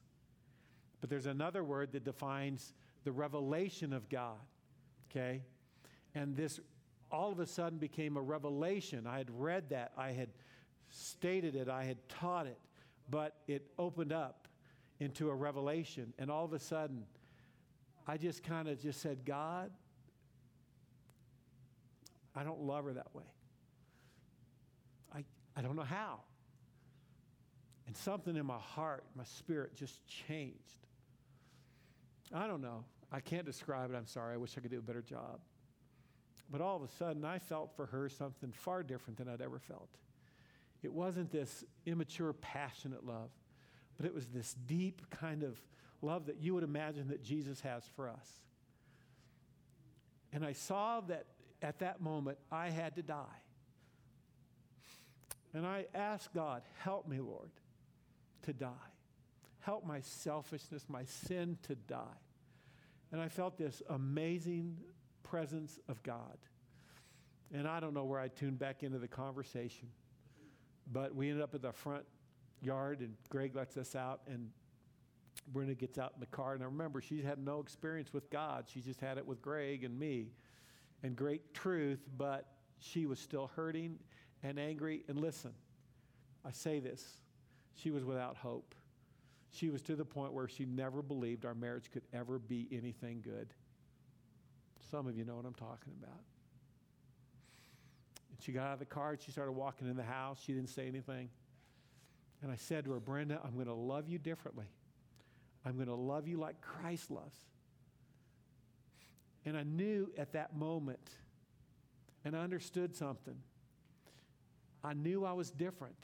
But 1.02 1.10
there's 1.10 1.26
another 1.26 1.64
word 1.64 1.94
that 1.94 2.04
defines 2.04 2.74
the 3.04 3.12
revelation 3.12 3.94
of 3.94 4.10
God. 4.10 4.40
Okay? 5.10 5.42
And 6.14 6.36
this 6.36 6.60
all 7.12 7.32
of 7.32 7.40
a 7.40 7.46
sudden 7.46 7.80
became 7.80 8.18
a 8.18 8.22
revelation. 8.22 9.08
I 9.08 9.18
had 9.18 9.30
read 9.32 9.70
that, 9.70 9.92
I 9.98 10.12
had 10.12 10.30
stated 10.90 11.56
it, 11.56 11.68
I 11.68 11.84
had 11.84 11.98
taught 12.08 12.46
it, 12.46 12.60
but 13.10 13.38
it 13.48 13.66
opened 13.80 14.14
up 14.14 14.48
into 15.00 15.30
a 15.30 15.36
revelation. 15.36 16.14
And 16.20 16.30
all 16.30 16.46
of 16.46 16.54
a 16.54 16.60
sudden, 16.60 17.06
I 18.08 18.18
just 18.18 18.44
kind 18.44 18.68
of 18.68 18.80
just 18.82 19.02
said, 19.02 19.26
God, 19.26 19.72
I 22.36 22.44
don't 22.44 22.62
love 22.62 22.86
her 22.86 22.94
that 22.94 23.14
way. 23.14 23.24
I, 25.14 25.24
I 25.56 25.62
don't 25.62 25.76
know 25.76 25.84
how. 25.84 26.22
And 27.88 27.98
something 27.98 28.36
in 28.36 28.46
my 28.46 28.60
heart, 28.60 29.04
my 29.16 29.24
spirit 29.24 29.76
just 29.76 30.06
changed. 30.06 30.86
I 32.34 32.46
don't 32.46 32.62
know. 32.62 32.86
I 33.12 33.20
can't 33.20 33.46
describe 33.46 33.92
it. 33.92 33.96
I'm 33.96 34.06
sorry. 34.06 34.36
I 34.36 34.38
wish 34.38 34.56
I 34.58 34.62
could 34.62 34.72
do 34.72 34.78
a 34.78 34.84
better 34.84 35.02
job. 35.02 35.40
But 36.52 36.62
all 36.62 36.76
of 36.76 36.84
a 36.84 36.88
sudden, 36.88 37.26
I 37.26 37.40
felt 37.40 37.76
for 37.76 37.88
her 37.88 38.10
something 38.10 38.52
far 38.52 38.84
different 38.84 39.18
than 39.18 39.28
I'd 39.28 39.42
ever 39.42 39.60
felt. 39.60 39.90
It 40.82 40.94
wasn't 40.94 41.32
this 41.32 41.64
immature, 41.86 42.34
passionate 42.34 43.06
love, 43.06 43.30
but 43.98 44.06
it 44.06 44.14
was 44.14 44.28
this 44.28 44.54
deep 44.66 45.10
kind 45.10 45.44
of 45.44 45.60
love 46.02 46.28
that 46.28 46.38
you 46.40 46.54
would 46.54 46.64
imagine 46.64 47.10
that 47.10 47.24
Jesus 47.24 47.62
has 47.62 47.84
for 47.96 48.08
us. 48.08 48.28
And 50.32 50.46
I 50.46 50.54
saw 50.54 51.02
that 51.02 51.26
at 51.62 51.80
that 51.80 52.02
moment, 52.02 52.38
I 52.52 52.70
had 52.70 52.96
to 52.96 53.02
die. 53.02 53.24
And 55.54 55.66
I 55.66 55.86
asked 55.94 56.34
God, 56.34 56.62
help 56.80 57.08
me, 57.08 57.20
Lord, 57.20 57.52
to 58.44 58.54
die. 58.54 58.70
Help 59.62 59.86
my 59.86 60.00
selfishness, 60.00 60.86
my 60.88 61.04
sin 61.04 61.58
to 61.64 61.76
die. 61.76 62.20
And 63.12 63.20
I 63.20 63.28
felt 63.28 63.58
this 63.58 63.82
amazing 63.90 64.78
presence 65.24 65.80
of 65.88 66.02
God. 66.04 66.38
And 67.54 67.68
I 67.68 67.80
don't 67.80 67.94
know 67.94 68.06
where 68.06 68.20
I 68.20 68.28
tuned 68.28 68.60
back 68.60 68.84
into 68.84 69.00
the 69.00 69.08
conversation, 69.08 69.90
but 70.92 71.16
we 71.16 71.30
ended 71.30 71.44
up 71.44 71.56
at 71.56 71.64
the 71.64 71.72
front 71.72 72.06
yard, 72.62 73.00
and 73.00 73.16
Greg 73.30 73.56
lets 73.56 73.76
us 73.76 73.96
out, 73.96 74.22
and 74.28 74.50
Brenda 75.52 75.74
gets 75.74 75.98
out 75.98 76.14
in 76.14 76.20
the 76.20 76.28
car. 76.28 76.54
And 76.54 76.62
I 76.62 76.68
remember 76.68 77.02
she 77.02 77.24
had 77.24 77.40
no 77.40 77.60
experience 77.60 78.14
with 78.14 78.30
God, 78.30 78.66
she 78.72 78.82
just 78.82 79.02
had 79.02 79.18
it 79.18 79.26
with 79.26 79.42
Greg 79.42 79.84
and 79.84 79.98
me 79.98 80.28
and 81.04 81.16
great 81.16 81.54
truth, 81.54 82.00
but 82.18 82.46
she 82.80 83.06
was 83.06 83.20
still 83.20 83.50
hurting 83.56 84.00
and 84.44 84.60
angry. 84.60 85.04
And 85.08 85.20
listen, 85.20 85.52
I 86.46 86.52
say 86.52 86.80
this 86.80 87.20
she 87.76 87.92
was 87.92 88.04
without 88.04 88.36
hope. 88.36 88.76
She 89.52 89.70
was 89.70 89.82
to 89.84 89.96
the 89.96 90.06
point 90.06 90.34
where 90.34 90.48
she 90.48 90.66
never 90.66 91.02
believed 91.02 91.46
our 91.46 91.56
marriage 91.56 91.90
could 91.92 92.04
ever 92.14 92.38
be 92.38 92.68
anything 92.72 93.22
good. 93.24 93.54
Some 94.92 95.08
of 95.08 95.18
you 95.18 95.26
know 95.26 95.36
what 95.36 95.46
I'm 95.46 95.54
talking 95.54 95.94
about. 96.02 96.22
And 98.30 98.42
she 98.42 98.52
got 98.52 98.68
out 98.68 98.74
of 98.74 98.80
the 98.80 98.86
car 98.86 99.12
and 99.12 99.22
she 99.22 99.32
started 99.32 99.54
walking 99.54 99.90
in 99.90 99.96
the 99.96 100.04
house. 100.04 100.40
She 100.46 100.54
didn't 100.54 100.70
say 100.70 100.88
anything. 100.88 101.30
And 102.42 102.52
I 102.52 102.56
said 102.56 102.86
to 102.86 102.92
her, 102.92 103.00
Brenda, 103.00 103.40
I'm 103.44 103.54
going 103.54 103.66
to 103.66 103.74
love 103.74 104.08
you 104.08 104.18
differently. 104.18 104.68
I'm 105.66 105.76
going 105.76 105.88
to 105.88 105.96
love 105.96 106.28
you 106.28 106.38
like 106.38 106.62
Christ 106.62 107.12
loves. 107.12 107.38
And 109.50 109.58
I 109.58 109.64
knew 109.64 110.12
at 110.16 110.34
that 110.34 110.56
moment, 110.56 111.10
and 112.24 112.36
I 112.36 112.42
understood 112.42 112.96
something. 112.96 113.34
I 114.84 114.94
knew 114.94 115.26
I 115.26 115.34
was 115.34 115.50
different. 115.50 115.98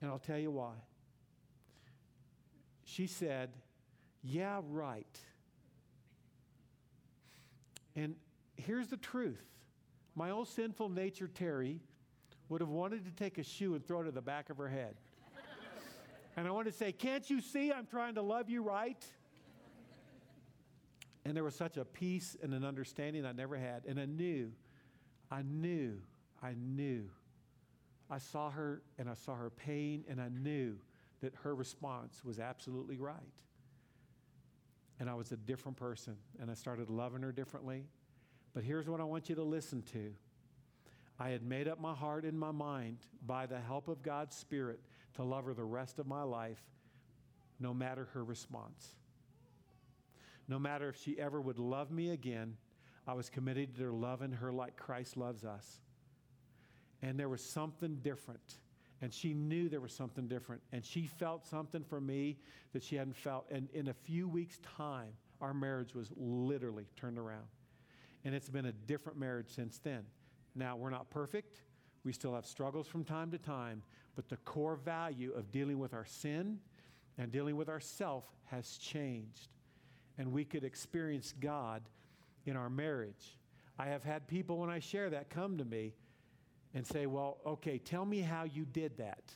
And 0.00 0.10
I'll 0.10 0.18
tell 0.18 0.38
you 0.38 0.50
why. 0.50 0.72
She 2.86 3.06
said, 3.06 3.50
Yeah, 4.22 4.62
right. 4.70 5.18
And 7.94 8.14
here's 8.56 8.88
the 8.88 8.96
truth 8.96 9.44
my 10.14 10.30
old 10.30 10.48
sinful 10.48 10.88
nature, 10.88 11.28
Terry, 11.28 11.78
would 12.48 12.62
have 12.62 12.70
wanted 12.70 13.04
to 13.04 13.10
take 13.10 13.36
a 13.36 13.42
shoe 13.42 13.74
and 13.74 13.86
throw 13.86 14.00
it 14.00 14.06
at 14.06 14.14
the 14.14 14.22
back 14.22 14.48
of 14.48 14.56
her 14.56 14.68
head. 14.68 14.94
and 16.38 16.48
I 16.48 16.50
want 16.52 16.68
to 16.68 16.72
say, 16.72 16.90
Can't 16.90 17.28
you 17.28 17.42
see 17.42 17.70
I'm 17.70 17.84
trying 17.84 18.14
to 18.14 18.22
love 18.22 18.48
you 18.48 18.62
right? 18.62 19.04
And 21.24 21.36
there 21.36 21.44
was 21.44 21.54
such 21.54 21.76
a 21.76 21.84
peace 21.84 22.36
and 22.42 22.52
an 22.52 22.64
understanding 22.64 23.24
I 23.24 23.32
never 23.32 23.56
had. 23.56 23.84
And 23.86 24.00
I 24.00 24.06
knew, 24.06 24.52
I 25.30 25.42
knew, 25.42 25.98
I 26.42 26.54
knew. 26.54 27.08
I 28.10 28.18
saw 28.18 28.50
her 28.50 28.82
and 28.98 29.08
I 29.08 29.14
saw 29.14 29.34
her 29.34 29.50
pain, 29.50 30.04
and 30.08 30.20
I 30.20 30.28
knew 30.28 30.76
that 31.20 31.34
her 31.42 31.54
response 31.54 32.24
was 32.24 32.38
absolutely 32.38 32.98
right. 32.98 33.16
And 35.00 35.08
I 35.08 35.14
was 35.14 35.32
a 35.32 35.36
different 35.36 35.76
person, 35.76 36.16
and 36.40 36.50
I 36.50 36.54
started 36.54 36.90
loving 36.90 37.22
her 37.22 37.32
differently. 37.32 37.86
But 38.52 38.64
here's 38.64 38.88
what 38.88 39.00
I 39.00 39.04
want 39.04 39.28
you 39.28 39.34
to 39.36 39.42
listen 39.42 39.82
to 39.92 40.12
I 41.18 41.30
had 41.30 41.42
made 41.42 41.68
up 41.68 41.80
my 41.80 41.94
heart 41.94 42.24
and 42.24 42.38
my 42.38 42.50
mind 42.50 42.98
by 43.24 43.46
the 43.46 43.60
help 43.60 43.88
of 43.88 44.02
God's 44.02 44.36
Spirit 44.36 44.80
to 45.14 45.22
love 45.22 45.44
her 45.44 45.54
the 45.54 45.64
rest 45.64 45.98
of 45.98 46.06
my 46.06 46.22
life, 46.22 46.62
no 47.60 47.72
matter 47.72 48.08
her 48.12 48.24
response. 48.24 48.96
No 50.48 50.58
matter 50.58 50.88
if 50.88 51.00
she 51.00 51.18
ever 51.18 51.40
would 51.40 51.58
love 51.58 51.90
me 51.90 52.10
again, 52.10 52.56
I 53.06 53.14
was 53.14 53.28
committed 53.28 53.76
to 53.76 53.92
loving 53.92 54.32
her 54.32 54.52
like 54.52 54.76
Christ 54.76 55.16
loves 55.16 55.44
us. 55.44 55.80
And 57.02 57.18
there 57.18 57.28
was 57.28 57.44
something 57.44 57.96
different. 57.96 58.58
And 59.00 59.12
she 59.12 59.34
knew 59.34 59.68
there 59.68 59.80
was 59.80 59.92
something 59.92 60.28
different. 60.28 60.62
And 60.72 60.84
she 60.84 61.06
felt 61.06 61.44
something 61.44 61.82
for 61.82 62.00
me 62.00 62.38
that 62.72 62.82
she 62.82 62.96
hadn't 62.96 63.16
felt. 63.16 63.46
And 63.50 63.68
in 63.74 63.88
a 63.88 63.94
few 63.94 64.28
weeks' 64.28 64.58
time, 64.76 65.12
our 65.40 65.52
marriage 65.52 65.94
was 65.94 66.12
literally 66.16 66.86
turned 66.94 67.18
around. 67.18 67.46
And 68.24 68.34
it's 68.34 68.48
been 68.48 68.66
a 68.66 68.72
different 68.72 69.18
marriage 69.18 69.48
since 69.48 69.78
then. 69.78 70.04
Now, 70.54 70.76
we're 70.76 70.90
not 70.90 71.10
perfect. 71.10 71.62
We 72.04 72.12
still 72.12 72.34
have 72.34 72.46
struggles 72.46 72.86
from 72.86 73.04
time 73.04 73.32
to 73.32 73.38
time. 73.38 73.82
But 74.14 74.28
the 74.28 74.36
core 74.38 74.76
value 74.76 75.32
of 75.32 75.50
dealing 75.50 75.80
with 75.80 75.94
our 75.94 76.04
sin 76.04 76.58
and 77.18 77.32
dealing 77.32 77.56
with 77.56 77.68
ourself 77.68 78.24
has 78.44 78.76
changed 78.76 79.48
and 80.18 80.32
we 80.32 80.44
could 80.44 80.64
experience 80.64 81.34
God 81.40 81.82
in 82.46 82.56
our 82.56 82.70
marriage. 82.70 83.38
I 83.78 83.86
have 83.86 84.04
had 84.04 84.26
people, 84.28 84.58
when 84.58 84.70
I 84.70 84.78
share 84.78 85.10
that, 85.10 85.30
come 85.30 85.58
to 85.58 85.64
me 85.64 85.94
and 86.74 86.86
say, 86.86 87.06
Well, 87.06 87.38
okay, 87.46 87.78
tell 87.78 88.04
me 88.04 88.20
how 88.20 88.44
you 88.44 88.64
did 88.64 88.98
that. 88.98 89.32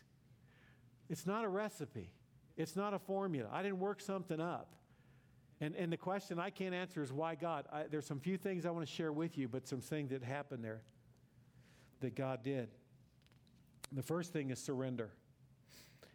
It's 1.09 1.27
not 1.27 1.45
a 1.45 1.49
recipe, 1.49 2.11
it's 2.57 2.77
not 2.77 2.95
a 2.95 2.99
formula. 2.99 3.49
I 3.53 3.63
didn't 3.63 3.79
work 3.79 4.01
something 4.01 4.41
up. 4.41 4.73
And, 5.61 5.75
and 5.75 5.91
the 5.91 5.97
question 5.97 6.39
I 6.39 6.51
can't 6.51 6.75
answer 6.75 7.03
is 7.03 7.13
why 7.13 7.35
God? 7.35 7.65
I, 7.73 7.85
there's 7.91 8.05
some 8.05 8.21
few 8.21 8.37
things 8.37 8.67
I 8.67 8.71
want 8.71 8.87
to 8.87 8.93
share 8.93 9.13
with 9.13 9.39
you, 9.39 9.49
but 9.49 9.67
some 9.67 9.81
things 9.81 10.11
that 10.11 10.23
happened 10.23 10.63
there 10.63 10.83
that 12.01 12.15
God 12.15 12.43
did. 12.43 12.69
The 13.93 14.03
first 14.03 14.35
thing 14.35 14.51
is 14.51 14.59
surrender. 14.59 15.11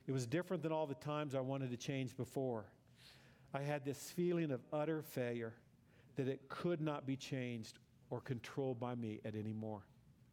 It 0.06 0.12
was 0.12 0.28
different 0.28 0.62
than 0.62 0.72
all 0.72 0.86
the 0.86 0.96
times 0.96 1.34
I 1.34 1.40
wanted 1.40 1.72
to 1.72 1.78
change 1.78 2.16
before. 2.16 2.66
I 3.54 3.62
had 3.62 3.84
this 3.84 4.12
feeling 4.12 4.52
of 4.52 4.62
utter 4.72 5.02
failure 5.02 5.54
that 6.16 6.28
it 6.28 6.48
could 6.50 6.82
not 6.82 7.06
be 7.06 7.16
changed 7.16 7.80
or 8.10 8.22
controlled 8.22 8.80
by 8.80 8.96
me 8.96 9.20
at 9.26 9.36
any 9.36 9.54
more. 9.54 9.86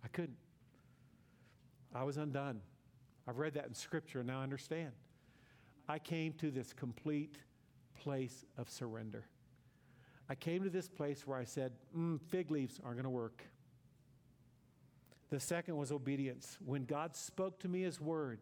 I 0.04 0.08
couldn't. 0.08 0.36
I 1.94 2.04
was 2.04 2.16
undone. 2.16 2.60
I've 3.26 3.38
read 3.38 3.54
that 3.54 3.66
in 3.66 3.74
Scripture 3.74 4.20
and 4.20 4.28
now 4.28 4.40
I 4.40 4.42
understand. 4.42 4.92
I 5.88 5.98
came 5.98 6.32
to 6.34 6.50
this 6.50 6.72
complete 6.72 7.36
place 7.94 8.44
of 8.56 8.68
surrender. 8.68 9.24
I 10.28 10.34
came 10.34 10.62
to 10.62 10.70
this 10.70 10.88
place 10.88 11.26
where 11.26 11.38
I 11.38 11.44
said, 11.44 11.72
mm, 11.96 12.20
fig 12.28 12.50
leaves 12.50 12.78
aren't 12.84 12.96
going 12.96 13.04
to 13.04 13.10
work. 13.10 13.42
The 15.30 15.40
second 15.40 15.76
was 15.76 15.90
obedience. 15.90 16.58
When 16.64 16.84
God 16.84 17.16
spoke 17.16 17.58
to 17.60 17.68
me 17.68 17.82
His 17.82 18.00
word, 18.00 18.40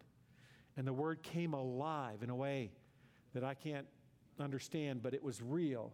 and 0.76 0.86
the 0.86 0.92
word 0.92 1.22
came 1.22 1.54
alive 1.54 2.22
in 2.22 2.30
a 2.30 2.34
way 2.34 2.70
that 3.32 3.42
I 3.42 3.54
can't 3.54 3.86
understand, 4.40 5.02
but 5.02 5.14
it 5.14 5.22
was 5.22 5.42
real. 5.42 5.92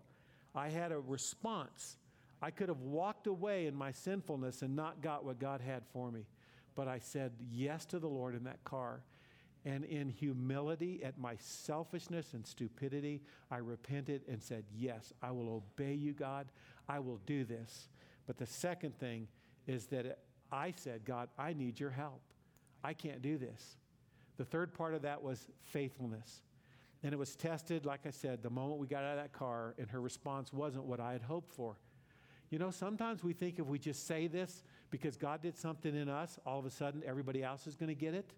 I 0.55 0.68
had 0.68 0.92
a 0.92 0.98
response. 0.98 1.96
I 2.40 2.50
could 2.50 2.68
have 2.68 2.81
walked 2.81 3.26
away 3.26 3.66
in 3.66 3.74
my 3.74 3.92
sinfulness 3.92 4.62
and 4.62 4.74
not 4.74 5.00
got 5.00 5.24
what 5.24 5.38
God 5.38 5.61
had 5.61 5.85
for 5.92 6.11
me. 6.11 6.26
But 6.74 6.88
I 6.88 6.98
said 6.98 7.33
yes 7.50 7.85
to 7.87 7.98
the 7.98 8.09
Lord 8.09 8.35
in 8.35 8.44
that 8.44 8.62
car. 8.64 9.02
And 9.64 9.85
in 9.85 10.09
humility 10.09 11.02
at 11.05 11.18
my 11.18 11.37
selfishness 11.38 12.35
and 12.35 12.44
stupidity, 12.44 13.22
I 13.50 13.59
repented 13.59 14.22
and 14.28 14.42
said, 14.42 14.64
Yes, 14.74 15.12
I 15.22 15.31
will 15.31 15.62
obey 15.62 15.94
you, 15.94 16.12
God. 16.12 16.48
I 16.88 16.98
will 16.98 17.20
do 17.26 17.44
this. 17.44 17.88
But 18.26 18.38
the 18.38 18.46
second 18.46 18.98
thing 18.98 19.28
is 19.68 19.87
that 19.87 20.18
I 20.50 20.72
said, 20.76 21.05
God, 21.05 21.28
I 21.38 21.52
need 21.52 21.78
your 21.78 21.90
help. 21.90 22.22
I 22.83 22.92
can't 22.92 23.22
do 23.22 23.38
this. 23.38 23.76
The 24.37 24.44
third 24.44 24.74
part 24.74 24.94
of 24.94 25.02
that 25.02 25.22
was 25.22 25.46
faithfulness. 25.62 26.42
And 27.03 27.12
it 27.12 27.17
was 27.17 27.35
tested, 27.35 27.85
like 27.85 28.07
I 28.07 28.11
said, 28.11 28.43
the 28.43 28.51
moment 28.51 28.79
we 28.79 28.87
got 28.87 29.03
out 29.03 29.17
of 29.17 29.23
that 29.23 29.33
car, 29.33 29.75
and 29.79 29.91
her 29.91 30.01
response 30.01 30.53
wasn't 30.53 30.85
what 30.85 31.01
I 31.01 31.12
had 31.12 31.23
hoped 31.23 31.53
for. 31.53 31.77
You 32.51 32.59
know, 32.59 32.71
sometimes 32.71 33.25
we 33.25 33.33
think 33.33 33.59
if 33.59 33.67
we 33.67 33.79
just 33.79 34.07
say 34.07 34.27
this 34.27 34.62
because 34.91 35.17
God 35.17 35.41
did 35.41 35.57
something 35.57 35.97
in 35.97 36.09
us, 36.09 36.38
all 36.45 36.59
of 36.59 36.67
a 36.67 36.71
sudden 36.71 37.03
everybody 37.07 37.43
else 37.43 37.67
is 37.67 37.75
going 37.75 37.88
to 37.88 37.95
get 37.95 38.15
it. 38.15 38.35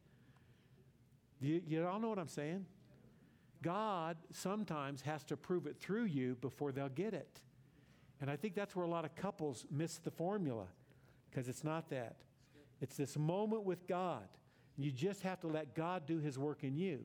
You, 1.40 1.60
you 1.66 1.86
all 1.86 1.98
know 1.98 2.08
what 2.08 2.18
I'm 2.18 2.28
saying? 2.28 2.64
God 3.60 4.16
sometimes 4.30 5.02
has 5.02 5.24
to 5.24 5.36
prove 5.36 5.66
it 5.66 5.76
through 5.76 6.04
you 6.04 6.36
before 6.40 6.70
they'll 6.70 6.88
get 6.88 7.12
it. 7.12 7.40
And 8.20 8.30
I 8.30 8.36
think 8.36 8.54
that's 8.54 8.76
where 8.76 8.84
a 8.84 8.88
lot 8.88 9.04
of 9.04 9.14
couples 9.16 9.66
miss 9.70 9.98
the 9.98 10.10
formula 10.10 10.66
because 11.28 11.48
it's 11.48 11.64
not 11.64 11.90
that. 11.90 12.16
It's 12.80 12.96
this 12.96 13.18
moment 13.18 13.64
with 13.64 13.86
God. 13.86 14.28
You 14.76 14.90
just 14.90 15.22
have 15.22 15.40
to 15.40 15.48
let 15.48 15.74
God 15.74 16.06
do 16.06 16.18
his 16.18 16.38
work 16.38 16.62
in 16.62 16.76
you. 16.76 17.00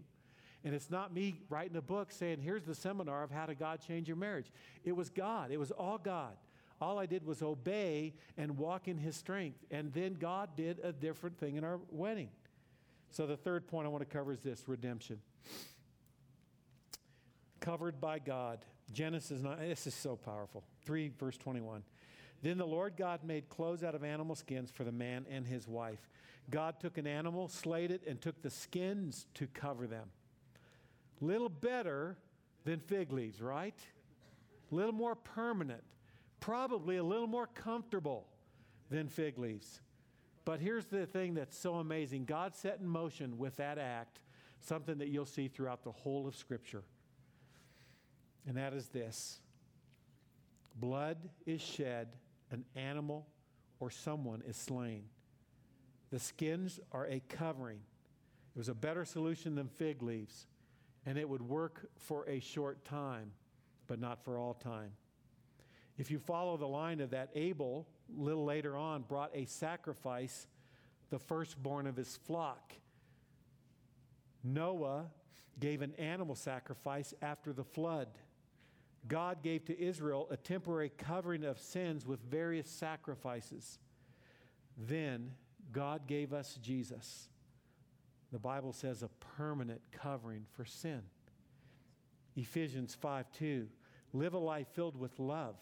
And 0.64 0.76
it's 0.76 0.90
not 0.90 1.14
me 1.14 1.42
writing 1.50 1.78
a 1.78 1.82
book 1.82 2.12
saying, 2.12 2.40
here's 2.42 2.64
the 2.64 2.76
seminar 2.76 3.24
of 3.24 3.32
how 3.32 3.46
to 3.46 3.56
God 3.56 3.80
change 3.86 4.08
your 4.08 4.18
marriage. 4.18 4.52
It 4.84 4.96
was 4.96 5.10
God, 5.10 5.52
it 5.52 5.58
was 5.58 5.72
all 5.72 5.98
God. 5.98 6.34
All 6.82 6.98
I 6.98 7.06
did 7.06 7.26
was 7.26 7.42
obey 7.42 8.14
and 8.38 8.58
walk 8.58 8.88
in 8.88 8.98
his 8.98 9.16
strength. 9.16 9.60
And 9.70 9.92
then 9.94 10.14
God 10.14 10.50
did 10.56 10.80
a 10.82 10.94
different 10.94 11.38
thing 11.38 11.58
in 11.58 11.64
our 11.66 11.80
wedding. 11.92 12.30
So 13.12 13.28
the 13.28 13.36
third 13.36 13.68
point 13.68 13.86
I 13.86 13.90
want 13.90 14.02
to 14.02 14.18
cover 14.18 14.32
is 14.32 14.40
this 14.40 14.64
redemption. 14.68 15.20
Covered 17.60 18.00
by 18.00 18.20
God. 18.20 18.60
Genesis 18.94 19.42
9, 19.42 19.58
this 19.60 19.88
is 19.88 19.94
so 19.94 20.16
powerful. 20.16 20.64
3, 20.86 21.12
verse 21.20 21.38
21. 21.38 21.84
Then 22.42 22.58
the 22.58 22.66
Lord 22.66 22.94
God 22.98 23.24
made 23.24 23.50
clothes 23.50 23.84
out 23.84 23.94
of 23.94 24.04
animal 24.04 24.36
skins 24.36 24.72
for 24.72 24.84
the 24.84 24.92
man 24.92 25.26
and 25.30 25.46
his 25.46 25.68
wife. 25.68 26.08
God 26.50 26.80
took 26.80 26.98
an 26.98 27.06
animal, 27.06 27.50
slayed 27.50 27.92
it, 27.92 28.04
and 28.08 28.22
took 28.22 28.42
the 28.42 28.50
skins 28.50 29.28
to 29.36 29.48
cover 29.48 29.86
them. 29.86 30.10
Little 31.22 31.50
better 31.50 32.18
than 32.66 32.80
fig 32.80 33.12
leaves, 33.12 33.42
right? 33.42 33.78
A 34.72 34.76
little 34.76 34.94
more 34.94 35.16
permanent. 35.16 35.84
Probably 36.40 36.98
a 36.98 37.04
little 37.04 37.28
more 37.28 37.48
comfortable 37.48 38.28
than 38.90 39.08
fig 39.08 39.38
leaves. 39.38 39.82
But 40.46 40.60
here's 40.60 40.86
the 40.86 41.06
thing 41.06 41.34
that's 41.34 41.58
so 41.58 41.76
amazing 41.76 42.26
God 42.26 42.56
set 42.56 42.80
in 42.80 42.88
motion 42.88 43.38
with 43.38 43.58
that 43.58 43.78
act 43.78 44.20
something 44.62 44.98
that 44.98 45.08
you'll 45.08 45.26
see 45.26 45.48
throughout 45.48 45.84
the 45.84 45.92
whole 45.92 46.28
of 46.28 46.36
Scripture. 46.36 46.84
And 48.48 48.58
that 48.58 48.74
is 48.74 48.88
this 48.90 49.40
blood 50.76 51.18
is 51.46 51.62
shed, 51.62 52.08
an 52.52 52.66
animal 52.76 53.28
or 53.80 53.90
someone 53.90 54.42
is 54.48 54.58
slain. 54.58 55.04
The 56.10 56.20
skins 56.20 56.80
are 56.92 57.06
a 57.08 57.22
covering. 57.30 57.80
It 58.56 58.58
was 58.58 58.70
a 58.70 58.74
better 58.74 59.06
solution 59.06 59.56
than 59.56 59.68
fig 59.68 60.02
leaves, 60.02 60.48
and 61.10 61.18
it 61.18 61.28
would 61.28 61.42
work 61.42 61.90
for 61.98 62.30
a 62.30 62.40
short 62.40 62.86
time, 62.86 63.32
but 63.88 64.00
not 64.00 64.24
for 64.24 64.38
all 64.38 64.54
time. 64.54 64.92
If 65.98 66.12
you 66.12 66.20
follow 66.20 66.56
the 66.56 66.68
line 66.68 67.02
of 67.02 67.10
that, 67.10 67.32
Abel, 67.34 67.88
a 68.16 68.22
little 68.22 68.46
later 68.46 68.78
on, 68.78 69.02
brought 69.02 69.32
a 69.34 69.46
sacrifice, 69.46 70.46
the 71.10 71.18
firstborn 71.18 71.88
of 71.88 71.96
his 71.96 72.16
flock. 72.28 72.74
Noah 74.44 75.08
gave 75.60 75.82
an 75.82 75.96
animal 75.98 76.36
sacrifice 76.36 77.16
after 77.24 77.54
the 77.54 77.64
flood. 77.64 78.10
God 79.08 79.42
gave 79.42 79.66
to 79.66 79.82
Israel 79.82 80.28
a 80.30 80.38
temporary 80.38 80.92
covering 80.96 81.44
of 81.44 81.58
sins 81.58 82.06
with 82.06 82.20
various 82.30 82.70
sacrifices. 82.70 83.80
Then 84.78 85.32
God 85.72 86.06
gave 86.06 86.34
us 86.34 86.60
Jesus. 86.62 87.30
The 88.32 88.40
Bible 88.40 88.74
says 88.74 89.02
a 89.02 89.10
permanent 89.38 89.82
covering 89.92 90.46
for 90.56 90.66
sin. 90.66 91.02
Ephesians 92.36 92.96
5 92.96 93.32
2. 93.32 93.68
Live 94.14 94.34
a 94.34 94.40
life 94.40 94.68
filled 94.74 94.96
with 94.96 95.18
love. 95.20 95.56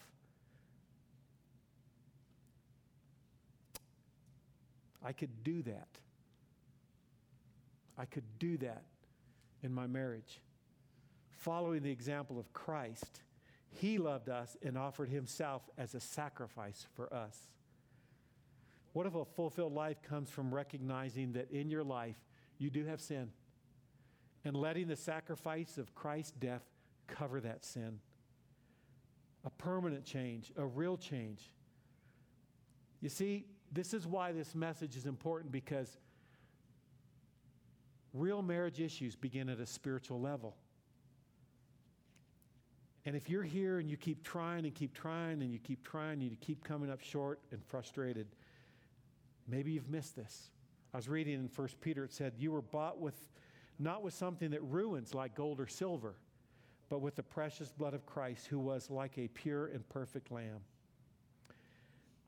I 5.04 5.12
could 5.12 5.44
do 5.44 5.62
that. 5.62 5.88
I 7.96 8.04
could 8.04 8.38
do 8.38 8.56
that 8.58 8.84
in 9.62 9.72
my 9.72 9.86
marriage. 9.86 10.40
Following 11.30 11.82
the 11.82 11.90
example 11.90 12.38
of 12.38 12.52
Christ, 12.52 13.22
He 13.70 13.98
loved 13.98 14.28
us 14.28 14.56
and 14.62 14.76
offered 14.76 15.08
Himself 15.08 15.62
as 15.76 15.94
a 15.94 16.00
sacrifice 16.00 16.86
for 16.94 17.12
us. 17.12 17.36
What 18.92 19.06
if 19.06 19.14
a 19.14 19.24
fulfilled 19.24 19.74
life 19.74 20.02
comes 20.02 20.30
from 20.30 20.54
recognizing 20.54 21.32
that 21.32 21.50
in 21.50 21.70
your 21.70 21.84
life 21.84 22.16
you 22.58 22.70
do 22.70 22.84
have 22.86 23.00
sin 23.00 23.30
and 24.44 24.56
letting 24.56 24.88
the 24.88 24.96
sacrifice 24.96 25.78
of 25.78 25.94
Christ's 25.94 26.32
death 26.32 26.62
cover 27.06 27.40
that 27.40 27.64
sin? 27.64 28.00
A 29.44 29.50
permanent 29.50 30.04
change, 30.04 30.52
a 30.56 30.66
real 30.66 30.96
change. 30.96 31.50
You 33.00 33.08
see, 33.08 33.46
this 33.72 33.94
is 33.94 34.06
why 34.06 34.32
this 34.32 34.54
message 34.54 34.96
is 34.96 35.06
important 35.06 35.52
because 35.52 35.96
real 38.12 38.42
marriage 38.42 38.80
issues 38.80 39.14
begin 39.14 39.48
at 39.48 39.60
a 39.60 39.66
spiritual 39.66 40.20
level. 40.20 40.56
And 43.04 43.16
if 43.16 43.30
you're 43.30 43.42
here 43.42 43.78
and 43.78 43.88
you 43.88 43.96
keep 43.96 44.22
trying 44.22 44.66
and 44.66 44.74
keep 44.74 44.94
trying 44.94 45.40
and 45.42 45.52
you 45.52 45.58
keep 45.58 45.82
trying 45.82 46.20
and 46.20 46.30
you 46.30 46.36
keep 46.40 46.62
coming 46.64 46.90
up 46.90 47.00
short 47.00 47.40
and 47.52 47.64
frustrated, 47.64 48.26
maybe 49.46 49.72
you've 49.72 49.88
missed 49.88 50.16
this. 50.16 50.50
I 50.92 50.96
was 50.96 51.08
reading 51.08 51.34
in 51.34 51.50
1 51.54 51.68
Peter, 51.80 52.04
it 52.04 52.12
said, 52.12 52.34
You 52.38 52.52
were 52.52 52.62
bought 52.62 52.98
with 52.98 53.28
not 53.78 54.02
with 54.02 54.14
something 54.14 54.50
that 54.50 54.62
ruins 54.62 55.14
like 55.14 55.34
gold 55.34 55.60
or 55.60 55.66
silver, 55.66 56.16
but 56.88 57.00
with 57.00 57.14
the 57.14 57.22
precious 57.22 57.70
blood 57.70 57.94
of 57.94 58.06
Christ, 58.06 58.46
who 58.46 58.58
was 58.58 58.90
like 58.90 59.16
a 59.18 59.28
pure 59.28 59.66
and 59.66 59.88
perfect 59.88 60.32
lamb. 60.32 60.60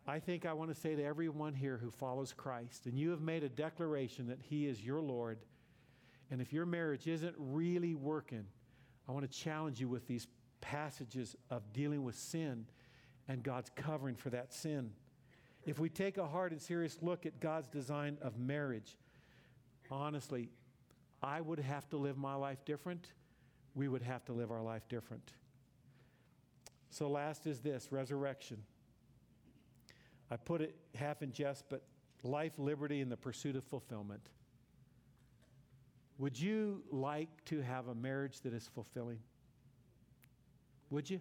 I 0.06 0.18
think 0.18 0.46
I 0.46 0.52
want 0.52 0.72
to 0.72 0.80
say 0.80 0.94
to 0.94 1.04
everyone 1.04 1.54
here 1.54 1.76
who 1.76 1.90
follows 1.90 2.32
Christ, 2.32 2.86
and 2.86 2.98
you 2.98 3.10
have 3.10 3.20
made 3.20 3.42
a 3.42 3.48
declaration 3.48 4.28
that 4.28 4.38
He 4.40 4.66
is 4.66 4.80
your 4.80 5.00
Lord, 5.00 5.38
and 6.30 6.40
if 6.40 6.52
your 6.52 6.66
marriage 6.66 7.06
isn't 7.08 7.34
really 7.36 7.94
working, 7.94 8.46
I 9.08 9.12
want 9.12 9.30
to 9.30 9.38
challenge 9.38 9.80
you 9.80 9.88
with 9.88 10.06
these 10.06 10.28
passages 10.60 11.34
of 11.50 11.72
dealing 11.72 12.04
with 12.04 12.16
sin 12.16 12.66
and 13.28 13.42
God's 13.42 13.70
covering 13.74 14.14
for 14.14 14.30
that 14.30 14.52
sin. 14.52 14.90
If 15.66 15.78
we 15.78 15.88
take 15.88 16.16
a 16.16 16.26
hard 16.26 16.52
and 16.52 16.60
serious 16.60 16.98
look 17.02 17.26
at 17.26 17.38
God's 17.40 17.68
design 17.68 18.18
of 18.22 18.38
marriage, 18.38 18.96
honestly, 19.90 20.48
I 21.22 21.40
would 21.40 21.58
have 21.58 21.88
to 21.90 21.96
live 21.96 22.16
my 22.16 22.34
life 22.34 22.64
different. 22.64 23.12
We 23.74 23.88
would 23.88 24.02
have 24.02 24.24
to 24.26 24.32
live 24.32 24.50
our 24.50 24.62
life 24.62 24.88
different. 24.88 25.32
So, 26.90 27.08
last 27.08 27.46
is 27.46 27.60
this 27.60 27.92
resurrection. 27.92 28.62
I 30.30 30.36
put 30.36 30.60
it 30.60 30.74
half 30.94 31.22
in 31.22 31.32
jest, 31.32 31.64
but 31.68 31.82
life, 32.22 32.52
liberty, 32.58 33.00
and 33.00 33.12
the 33.12 33.16
pursuit 33.16 33.54
of 33.54 33.64
fulfillment. 33.64 34.22
Would 36.18 36.38
you 36.38 36.82
like 36.90 37.44
to 37.46 37.62
have 37.62 37.88
a 37.88 37.94
marriage 37.94 38.40
that 38.40 38.52
is 38.52 38.68
fulfilling? 38.74 39.18
Would 40.90 41.08
you? 41.08 41.20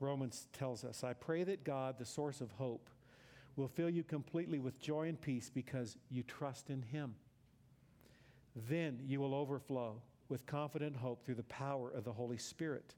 Romans 0.00 0.46
tells 0.52 0.84
us, 0.84 1.02
I 1.02 1.12
pray 1.12 1.44
that 1.44 1.64
God, 1.64 1.98
the 1.98 2.04
source 2.04 2.40
of 2.40 2.52
hope, 2.52 2.88
will 3.56 3.68
fill 3.68 3.90
you 3.90 4.04
completely 4.04 4.58
with 4.58 4.78
joy 4.78 5.08
and 5.08 5.20
peace 5.20 5.50
because 5.52 5.96
you 6.10 6.22
trust 6.22 6.70
in 6.70 6.82
Him. 6.82 7.16
Then 8.68 9.00
you 9.06 9.20
will 9.20 9.34
overflow 9.34 10.00
with 10.28 10.46
confident 10.46 10.96
hope 10.96 11.24
through 11.24 11.34
the 11.36 11.42
power 11.44 11.90
of 11.90 12.04
the 12.04 12.12
Holy 12.12 12.38
Spirit. 12.38 12.94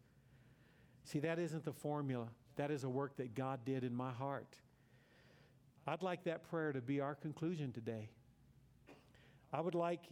See, 1.05 1.21
that 1.21 1.39
isn't 1.39 1.65
the 1.65 1.73
formula. 1.73 2.29
That 2.57 2.71
is 2.71 2.85
a 2.85 2.89
work 2.89 3.17
that 3.17 3.35
God 3.35 3.61
did 3.65 3.85
in 3.85 3.95
my 3.95 4.11
heart. 4.11 4.57
I'd 5.87 6.03
like 6.03 6.25
that 6.25 6.49
prayer 6.51 6.73
to 6.73 6.81
be 6.81 7.01
our 7.01 7.15
conclusion 7.15 7.73
today. 7.73 8.11
I 9.53 9.61
would 9.61 9.75
like 9.75 10.05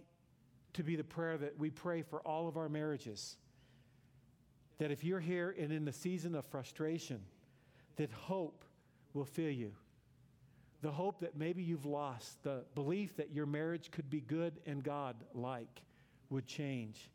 to 0.75 0.83
be 0.83 0.97
the 0.97 1.05
prayer 1.05 1.37
that 1.37 1.59
we 1.59 1.71
pray 1.71 2.03
for 2.03 2.21
all 2.21 2.49
of 2.49 2.57
our 2.57 2.69
marriages. 2.69 3.37
That 4.79 4.91
if 4.91 5.03
you're 5.03 5.21
here 5.21 5.55
and 5.59 5.73
in 5.73 5.85
the 5.85 5.93
season 5.93 6.35
of 6.35 6.47
frustration, 6.47 7.21
that 7.97 8.13
hope 8.13 8.65
will 9.13 9.25
fill 9.25 9.51
you. 9.51 9.73
The 10.81 10.93
hope 10.93 11.21
that 11.21 11.37
maybe 11.37 11.63
you've 11.63 11.87
lost, 11.87 12.43
the 12.45 12.65
belief 12.75 13.17
that 13.17 13.33
your 13.33 13.47
marriage 13.47 13.91
could 13.91 14.09
be 14.09 14.21
good 14.21 14.61
and 14.65 14.83
God 14.83 15.17
like 15.35 15.83
would 16.31 16.47
change, 16.47 17.11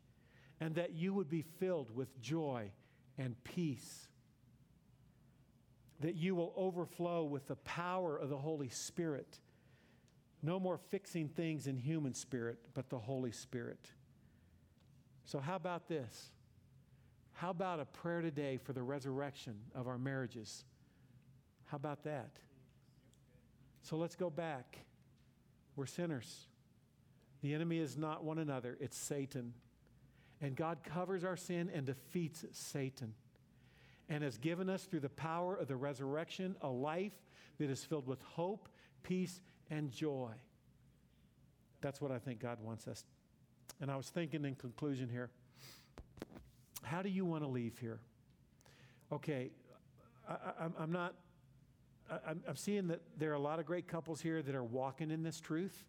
and 0.60 0.74
that 0.74 0.92
you 0.92 1.14
would 1.14 1.30
be 1.30 1.42
filled 1.42 1.94
with 1.94 2.20
joy 2.20 2.70
and 3.16 3.42
peace. 3.44 4.08
That 6.00 6.14
you 6.14 6.34
will 6.34 6.52
overflow 6.56 7.24
with 7.24 7.46
the 7.46 7.56
power 7.56 8.16
of 8.16 8.28
the 8.28 8.36
Holy 8.36 8.68
Spirit. 8.68 9.38
No 10.42 10.60
more 10.60 10.76
fixing 10.76 11.28
things 11.28 11.66
in 11.66 11.78
human 11.78 12.12
spirit, 12.12 12.58
but 12.74 12.90
the 12.90 12.98
Holy 12.98 13.32
Spirit. 13.32 13.92
So, 15.24 15.38
how 15.38 15.56
about 15.56 15.88
this? 15.88 16.32
How 17.34 17.50
about 17.50 17.80
a 17.80 17.84
prayer 17.84 18.22
today 18.22 18.56
for 18.56 18.72
the 18.72 18.82
resurrection 18.82 19.56
of 19.74 19.86
our 19.88 19.98
marriages? 19.98 20.64
How 21.66 21.76
about 21.76 22.04
that? 22.04 22.30
So 23.82 23.96
let's 23.96 24.16
go 24.16 24.30
back. 24.30 24.78
We're 25.76 25.86
sinners. 25.86 26.46
The 27.42 27.52
enemy 27.52 27.78
is 27.78 27.98
not 27.98 28.24
one 28.24 28.38
another, 28.38 28.78
it's 28.80 28.96
Satan. 28.96 29.52
And 30.40 30.56
God 30.56 30.78
covers 30.84 31.24
our 31.24 31.36
sin 31.36 31.70
and 31.74 31.86
defeats 31.86 32.44
Satan 32.52 33.14
and 34.08 34.22
has 34.22 34.38
given 34.38 34.68
us 34.68 34.84
through 34.84 35.00
the 35.00 35.08
power 35.08 35.56
of 35.56 35.68
the 35.68 35.76
resurrection 35.76 36.56
a 36.60 36.68
life 36.68 37.12
that 37.58 37.70
is 37.70 37.84
filled 37.84 38.06
with 38.06 38.22
hope, 38.22 38.68
peace, 39.02 39.40
and 39.70 39.90
joy. 39.90 40.32
That's 41.80 42.00
what 42.00 42.10
I 42.10 42.18
think 42.18 42.40
God 42.40 42.58
wants 42.62 42.86
us. 42.86 43.04
And 43.80 43.90
I 43.90 43.96
was 43.96 44.08
thinking 44.08 44.44
in 44.44 44.54
conclusion 44.54 45.08
here 45.08 45.30
how 46.94 47.02
do 47.02 47.08
you 47.08 47.24
want 47.24 47.42
to 47.42 47.48
leave 47.48 47.76
here? 47.78 47.98
Okay, 49.12 49.50
I, 50.28 50.66
am 50.80 50.92
not, 50.92 51.14
I, 52.08 52.34
I'm 52.48 52.54
seeing 52.54 52.86
that 52.86 53.00
there 53.18 53.32
are 53.32 53.34
a 53.34 53.40
lot 53.40 53.58
of 53.58 53.66
great 53.66 53.88
couples 53.88 54.20
here 54.20 54.42
that 54.42 54.54
are 54.54 54.62
walking 54.62 55.10
in 55.10 55.24
this 55.24 55.40
truth, 55.40 55.84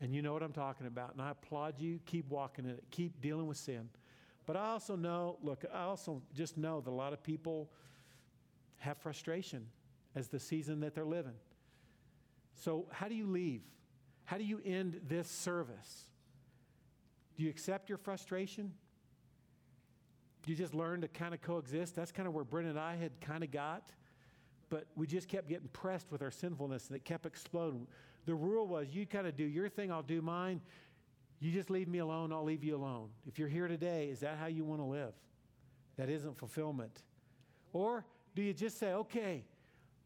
and 0.00 0.12
you 0.12 0.22
know 0.22 0.32
what 0.32 0.42
I'm 0.42 0.52
talking 0.52 0.88
about. 0.88 1.12
And 1.12 1.22
I 1.22 1.30
applaud 1.30 1.78
you. 1.78 2.00
Keep 2.04 2.30
walking 2.30 2.64
in 2.64 2.72
it, 2.72 2.84
keep 2.90 3.20
dealing 3.20 3.46
with 3.46 3.58
sin. 3.58 3.88
But 4.44 4.56
I 4.56 4.70
also 4.70 4.96
know, 4.96 5.38
look, 5.40 5.64
I 5.72 5.82
also 5.82 6.20
just 6.34 6.58
know 6.58 6.80
that 6.80 6.90
a 6.90 6.92
lot 6.92 7.12
of 7.12 7.22
people 7.22 7.70
have 8.78 8.98
frustration 8.98 9.66
as 10.16 10.26
the 10.26 10.40
season 10.40 10.80
that 10.80 10.96
they're 10.96 11.04
living. 11.04 11.36
So, 12.56 12.86
how 12.90 13.06
do 13.06 13.14
you 13.14 13.26
leave? 13.26 13.62
How 14.24 14.36
do 14.36 14.44
you 14.44 14.60
end 14.64 15.00
this 15.06 15.30
service? 15.30 16.06
Do 17.36 17.44
you 17.44 17.50
accept 17.50 17.88
your 17.88 17.98
frustration? 17.98 18.72
You 20.46 20.54
just 20.54 20.74
learn 20.74 21.00
to 21.02 21.08
kind 21.08 21.34
of 21.34 21.42
coexist? 21.42 21.94
That's 21.94 22.12
kind 22.12 22.26
of 22.26 22.34
where 22.34 22.44
Brenda 22.44 22.70
and 22.70 22.78
I 22.78 22.96
had 22.96 23.20
kind 23.20 23.44
of 23.44 23.50
got. 23.50 23.92
But 24.68 24.86
we 24.96 25.06
just 25.06 25.28
kept 25.28 25.48
getting 25.48 25.68
pressed 25.68 26.10
with 26.10 26.22
our 26.22 26.30
sinfulness 26.30 26.88
and 26.88 26.96
it 26.96 27.04
kept 27.04 27.26
exploding. 27.26 27.86
The 28.26 28.34
rule 28.34 28.66
was 28.66 28.88
you 28.94 29.06
kind 29.06 29.26
of 29.26 29.36
do 29.36 29.44
your 29.44 29.68
thing, 29.68 29.90
I'll 29.90 30.02
do 30.02 30.22
mine. 30.22 30.60
You 31.40 31.50
just 31.50 31.70
leave 31.70 31.88
me 31.88 31.98
alone, 31.98 32.32
I'll 32.32 32.44
leave 32.44 32.62
you 32.62 32.76
alone. 32.76 33.08
If 33.26 33.38
you're 33.38 33.48
here 33.48 33.66
today, 33.66 34.08
is 34.08 34.20
that 34.20 34.38
how 34.38 34.46
you 34.46 34.64
want 34.64 34.80
to 34.80 34.84
live? 34.84 35.12
That 35.96 36.08
isn't 36.08 36.36
fulfillment. 36.36 37.02
Or 37.72 38.04
do 38.34 38.42
you 38.42 38.52
just 38.52 38.78
say, 38.78 38.92
okay, 38.92 39.44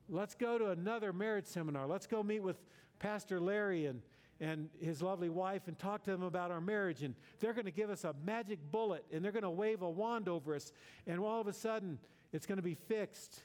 let's 0.08 0.34
go 0.34 0.58
to 0.58 0.70
another 0.70 1.12
marriage 1.12 1.46
seminar. 1.46 1.86
Let's 1.86 2.06
go 2.06 2.22
meet 2.22 2.42
with 2.42 2.56
Pastor 2.98 3.40
Larry 3.40 3.86
and 3.86 4.00
and 4.40 4.68
his 4.80 5.00
lovely 5.00 5.28
wife 5.28 5.62
and 5.68 5.78
talk 5.78 6.04
to 6.04 6.10
them 6.10 6.22
about 6.22 6.50
our 6.50 6.60
marriage. 6.60 7.02
And 7.02 7.14
they're 7.40 7.52
going 7.52 7.66
to 7.66 7.70
give 7.70 7.90
us 7.90 8.04
a 8.04 8.14
magic 8.24 8.58
bullet 8.70 9.04
and 9.12 9.24
they're 9.24 9.32
going 9.32 9.44
to 9.44 9.50
wave 9.50 9.82
a 9.82 9.90
wand 9.90 10.28
over 10.28 10.54
us. 10.54 10.72
And 11.06 11.20
all 11.20 11.40
of 11.40 11.46
a 11.46 11.52
sudden, 11.52 11.98
it's 12.32 12.46
going 12.46 12.56
to 12.56 12.62
be 12.62 12.74
fixed. 12.74 13.40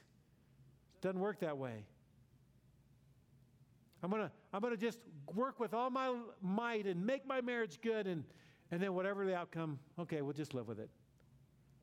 Doesn't 1.00 1.20
work 1.20 1.40
that 1.40 1.56
way. 1.56 1.84
I'm 4.02 4.10
going 4.10 4.22
to, 4.22 4.30
I'm 4.52 4.60
going 4.60 4.74
to 4.74 4.80
just 4.80 4.98
work 5.34 5.60
with 5.60 5.74
all 5.74 5.90
my 5.90 6.14
might 6.42 6.86
and 6.86 7.04
make 7.04 7.26
my 7.26 7.40
marriage 7.40 7.78
good. 7.82 8.06
And, 8.06 8.24
and 8.70 8.82
then, 8.82 8.94
whatever 8.94 9.26
the 9.26 9.36
outcome, 9.36 9.78
okay, 9.98 10.22
we'll 10.22 10.32
just 10.32 10.54
live 10.54 10.66
with 10.68 10.80
it. 10.80 10.88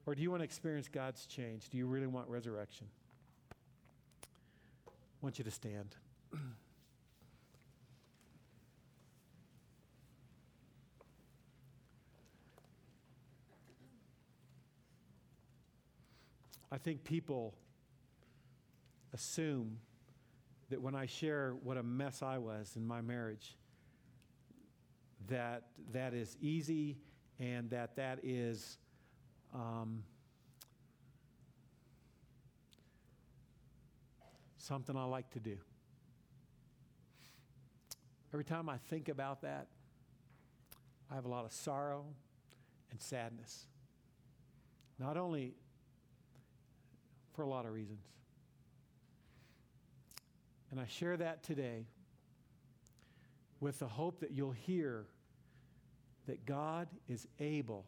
Or 0.05 0.15
do 0.15 0.21
you 0.21 0.31
want 0.31 0.41
to 0.41 0.45
experience 0.45 0.87
God's 0.87 1.25
change? 1.25 1.69
Do 1.69 1.77
you 1.77 1.85
really 1.85 2.07
want 2.07 2.27
resurrection? 2.29 2.87
I 4.85 4.89
want 5.21 5.37
you 5.37 5.43
to 5.43 5.51
stand. 5.51 5.95
I 16.71 16.77
think 16.77 17.03
people 17.03 17.55
assume 19.13 19.77
that 20.69 20.81
when 20.81 20.95
I 20.95 21.05
share 21.05 21.55
what 21.63 21.77
a 21.77 21.83
mess 21.83 22.21
I 22.21 22.37
was 22.37 22.73
in 22.75 22.85
my 22.85 23.01
marriage, 23.01 23.55
that 25.29 25.63
that 25.93 26.13
is 26.13 26.35
easy 26.41 26.97
and 27.39 27.69
that 27.69 27.95
that 27.95 28.19
is 28.23 28.77
um, 29.53 30.03
something 34.57 34.95
I 34.97 35.05
like 35.05 35.29
to 35.31 35.39
do. 35.39 35.57
Every 38.33 38.43
time 38.43 38.67
I 38.67 38.77
think 38.89 39.07
about 39.07 39.41
that, 39.43 39.67
I 41.09 41.15
have 41.15 41.23
a 41.23 41.29
lot 41.29 41.45
of 41.45 41.53
sorrow 41.53 42.05
and 42.91 43.01
sadness. 43.01 43.67
Not 44.99 45.15
only 45.15 45.53
for 47.37 47.43
a 47.43 47.47
lot 47.47 47.67
of 47.67 47.71
reasons. 47.71 48.01
And 50.71 50.79
I 50.79 50.87
share 50.87 51.15
that 51.17 51.43
today 51.43 51.85
with 53.59 53.77
the 53.77 53.87
hope 53.87 54.21
that 54.21 54.31
you'll 54.31 54.51
hear 54.51 55.05
that 56.25 56.47
God 56.47 56.87
is 57.07 57.27
able 57.39 57.85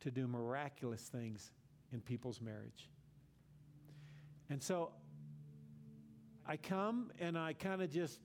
to 0.00 0.10
do 0.10 0.26
miraculous 0.26 1.00
things 1.00 1.52
in 1.90 2.02
people's 2.02 2.42
marriage. 2.42 2.90
And 4.50 4.62
so 4.62 4.90
I 6.46 6.58
come 6.58 7.12
and 7.18 7.38
I 7.38 7.54
kind 7.54 7.80
of 7.80 7.90
just 7.90 8.20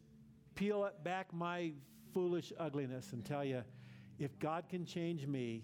peel 0.55 0.91
back 1.01 1.33
my 1.33 1.71
foolish 2.13 2.51
ugliness 2.59 3.13
and 3.13 3.23
tell 3.23 3.45
you 3.45 3.63
if 4.19 4.37
God 4.37 4.65
can 4.67 4.85
change 4.85 5.25
me, 5.25 5.63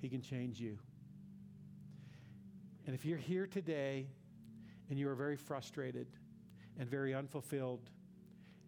He 0.00 0.08
can 0.08 0.22
change 0.22 0.60
you. 0.60 0.78
And 2.86 2.94
if 2.94 3.04
you're 3.04 3.18
here 3.18 3.48
today 3.48 4.06
and 4.88 4.98
you 4.98 5.08
are 5.08 5.14
very 5.14 5.36
frustrated 5.36 6.06
and 6.78 6.88
very 6.88 7.14
unfulfilled, 7.14 7.90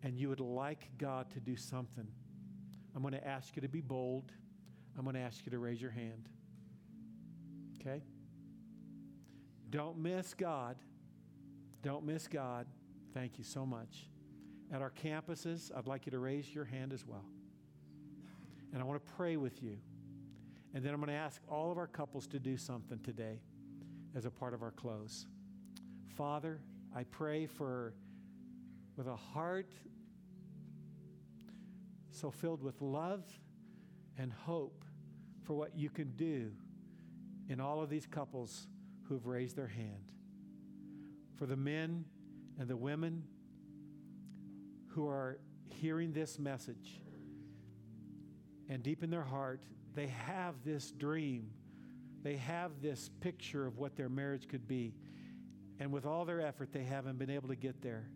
and 0.02 0.16
you 0.16 0.28
would 0.28 0.40
like 0.40 0.88
God 0.98 1.30
to 1.30 1.40
do 1.40 1.56
something, 1.56 2.06
I'm 2.94 3.02
going 3.02 3.14
to 3.14 3.26
ask 3.26 3.54
you 3.56 3.62
to 3.62 3.68
be 3.68 3.80
bold. 3.80 4.32
I'm 4.96 5.04
going 5.04 5.14
to 5.14 5.20
ask 5.20 5.44
you 5.46 5.50
to 5.50 5.58
raise 5.58 5.80
your 5.80 5.90
hand. 5.90 6.28
Okay? 7.80 8.02
Don't 9.70 9.98
miss 9.98 10.34
God. 10.34 10.76
Don't 11.82 12.04
miss 12.04 12.26
God. 12.26 12.66
Thank 13.14 13.38
you 13.38 13.44
so 13.44 13.64
much. 13.64 14.08
At 14.72 14.82
our 14.82 14.90
campuses, 14.90 15.70
I'd 15.76 15.86
like 15.86 16.06
you 16.06 16.10
to 16.10 16.18
raise 16.18 16.52
your 16.54 16.64
hand 16.64 16.92
as 16.92 17.06
well. 17.06 17.24
And 18.72 18.82
I 18.82 18.84
want 18.84 19.04
to 19.04 19.12
pray 19.12 19.36
with 19.36 19.62
you. 19.62 19.78
And 20.74 20.84
then 20.84 20.92
I'm 20.92 21.00
going 21.00 21.08
to 21.08 21.14
ask 21.14 21.40
all 21.48 21.70
of 21.70 21.78
our 21.78 21.86
couples 21.86 22.26
to 22.28 22.38
do 22.38 22.56
something 22.56 22.98
today 23.00 23.40
as 24.14 24.24
a 24.24 24.30
part 24.30 24.54
of 24.54 24.62
our 24.62 24.70
close. 24.70 25.26
Father, 26.18 26.58
I 26.96 27.04
pray 27.04 27.46
for, 27.46 27.94
with 28.96 29.06
a 29.06 29.14
heart 29.14 29.70
so 32.10 32.32
filled 32.32 32.60
with 32.60 32.82
love 32.82 33.22
and 34.18 34.32
hope 34.32 34.84
for 35.44 35.54
what 35.54 35.76
you 35.76 35.88
can 35.88 36.10
do 36.16 36.50
in 37.48 37.60
all 37.60 37.80
of 37.80 37.88
these 37.88 38.04
couples 38.04 38.66
who've 39.04 39.28
raised 39.28 39.54
their 39.54 39.68
hand. 39.68 40.10
For 41.36 41.46
the 41.46 41.56
men 41.56 42.04
and 42.58 42.68
the 42.68 42.76
women 42.76 43.22
who 44.88 45.08
are 45.08 45.38
hearing 45.68 46.12
this 46.12 46.36
message, 46.36 47.00
and 48.68 48.82
deep 48.82 49.04
in 49.04 49.10
their 49.10 49.22
heart, 49.22 49.60
they 49.94 50.08
have 50.08 50.56
this 50.64 50.90
dream. 50.90 51.52
They 52.24 52.34
have 52.38 52.82
this 52.82 53.08
picture 53.20 53.68
of 53.68 53.78
what 53.78 53.94
their 53.94 54.08
marriage 54.08 54.48
could 54.48 54.66
be. 54.66 54.94
And 55.80 55.92
with 55.92 56.06
all 56.06 56.24
their 56.24 56.40
effort, 56.40 56.72
they 56.72 56.84
haven't 56.84 57.18
been 57.18 57.30
able 57.30 57.48
to 57.48 57.56
get 57.56 57.82
there. 57.82 58.08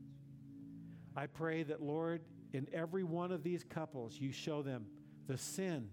I 1.17 1.27
pray 1.27 1.63
that, 1.65 1.83
Lord, 1.83 2.23
in 2.53 2.67
every 2.73 3.05
one 3.05 3.33
of 3.33 3.43
these 3.43 3.65
couples, 3.65 4.19
you 4.19 4.33
show 4.33 4.63
them 4.63 4.87
the 5.27 5.39
sin, 5.39 5.91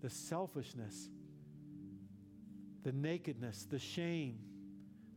the 0.00 0.10
selfishness, 0.10 1.08
the 2.82 2.92
nakedness, 2.92 3.66
the 3.70 3.78
shame, 3.78 4.38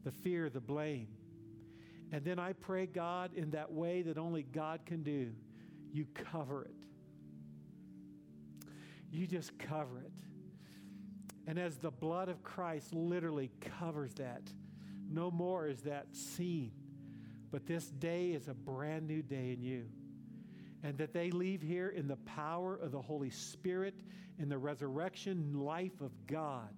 the 0.04 0.12
fear, 0.12 0.50
the 0.50 0.62
blame. 0.62 1.08
And 2.12 2.24
then 2.24 2.40
I 2.40 2.54
pray, 2.54 2.86
God, 2.86 3.34
in 3.34 3.52
that 3.52 3.72
way 3.72 4.04
that 4.04 4.18
only 4.18 4.44
God 4.44 4.82
can 4.86 5.04
do, 5.04 5.32
you 5.92 6.06
cover 6.32 6.64
it. 6.64 6.76
You 9.12 9.28
just 9.28 9.58
cover 9.58 10.00
it. 10.00 10.12
And 11.48 11.60
as 11.60 11.78
the 11.78 11.92
blood 11.92 12.30
of 12.30 12.42
Christ 12.44 12.94
literally 12.94 13.52
covers 13.80 14.14
that, 14.16 14.44
no 15.14 15.32
more 15.32 15.68
is 15.68 15.82
that 15.82 16.08
seen. 16.12 16.72
But 17.52 17.66
this 17.68 17.86
day 17.86 18.32
is 18.32 18.48
a 18.48 18.54
brand 18.54 19.08
new 19.08 19.22
day 19.22 19.52
in 19.52 19.62
you. 19.62 19.86
And 20.84 20.98
that 20.98 21.14
they 21.14 21.32
leave 21.32 21.62
here 21.62 21.90
in 21.90 22.08
the 22.08 22.18
power 22.18 22.76
of 22.76 22.92
the 22.92 23.02
Holy 23.02 23.30
Spirit, 23.30 23.96
in 24.40 24.50
the 24.50 24.58
resurrection 24.58 25.54
life 25.54 26.02
of 26.02 26.12
God. 26.28 26.74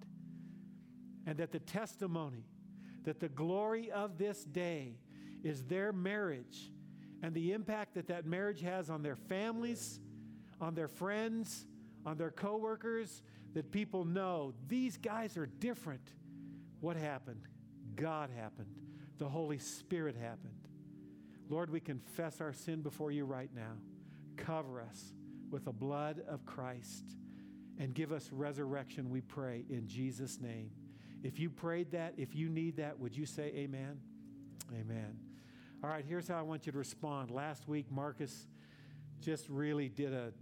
And 1.26 1.38
that 1.38 1.50
the 1.50 1.58
testimony 1.58 2.44
that 3.06 3.20
the 3.20 3.28
glory 3.28 3.90
of 3.92 4.18
this 4.18 4.44
day 4.44 4.96
is 5.42 5.62
their 5.62 5.92
marriage 5.92 6.72
and 7.22 7.32
the 7.32 7.52
impact 7.52 7.94
that 7.94 8.08
that 8.08 8.26
marriage 8.26 8.60
has 8.60 8.90
on 8.90 9.02
their 9.02 9.16
families, 9.16 10.00
on 10.60 10.74
their 10.74 10.88
friends, 10.88 11.66
on 12.04 12.16
their 12.18 12.32
coworkers, 12.32 13.22
that 13.54 13.70
people 13.70 14.04
know 14.04 14.52
these 14.66 14.96
guys 14.96 15.36
are 15.36 15.46
different. 15.46 16.12
What 16.80 16.96
happened? 16.96 17.42
God 17.96 18.30
happened. 18.36 18.74
The 19.18 19.28
Holy 19.28 19.58
Spirit 19.58 20.16
happened. 20.16 20.54
Lord, 21.48 21.70
we 21.70 21.80
confess 21.80 22.40
our 22.40 22.52
sin 22.52 22.82
before 22.82 23.10
you 23.10 23.24
right 23.24 23.50
now. 23.54 23.72
Cover 24.36 24.80
us 24.80 25.14
with 25.50 25.64
the 25.64 25.72
blood 25.72 26.22
of 26.28 26.44
Christ 26.44 27.04
and 27.78 27.94
give 27.94 28.12
us 28.12 28.30
resurrection, 28.32 29.10
we 29.10 29.20
pray, 29.20 29.64
in 29.70 29.86
Jesus' 29.86 30.40
name. 30.40 30.70
If 31.22 31.38
you 31.38 31.50
prayed 31.50 31.92
that, 31.92 32.14
if 32.16 32.34
you 32.34 32.48
need 32.48 32.76
that, 32.76 32.98
would 32.98 33.16
you 33.16 33.26
say 33.26 33.52
amen? 33.54 34.00
Amen. 34.72 35.18
All 35.82 35.90
right, 35.90 36.04
here's 36.06 36.28
how 36.28 36.38
I 36.38 36.42
want 36.42 36.66
you 36.66 36.72
to 36.72 36.78
respond. 36.78 37.30
Last 37.30 37.68
week, 37.68 37.90
Marcus 37.90 38.46
just 39.20 39.48
really 39.48 39.88
did 39.88 40.12
a 40.12 40.32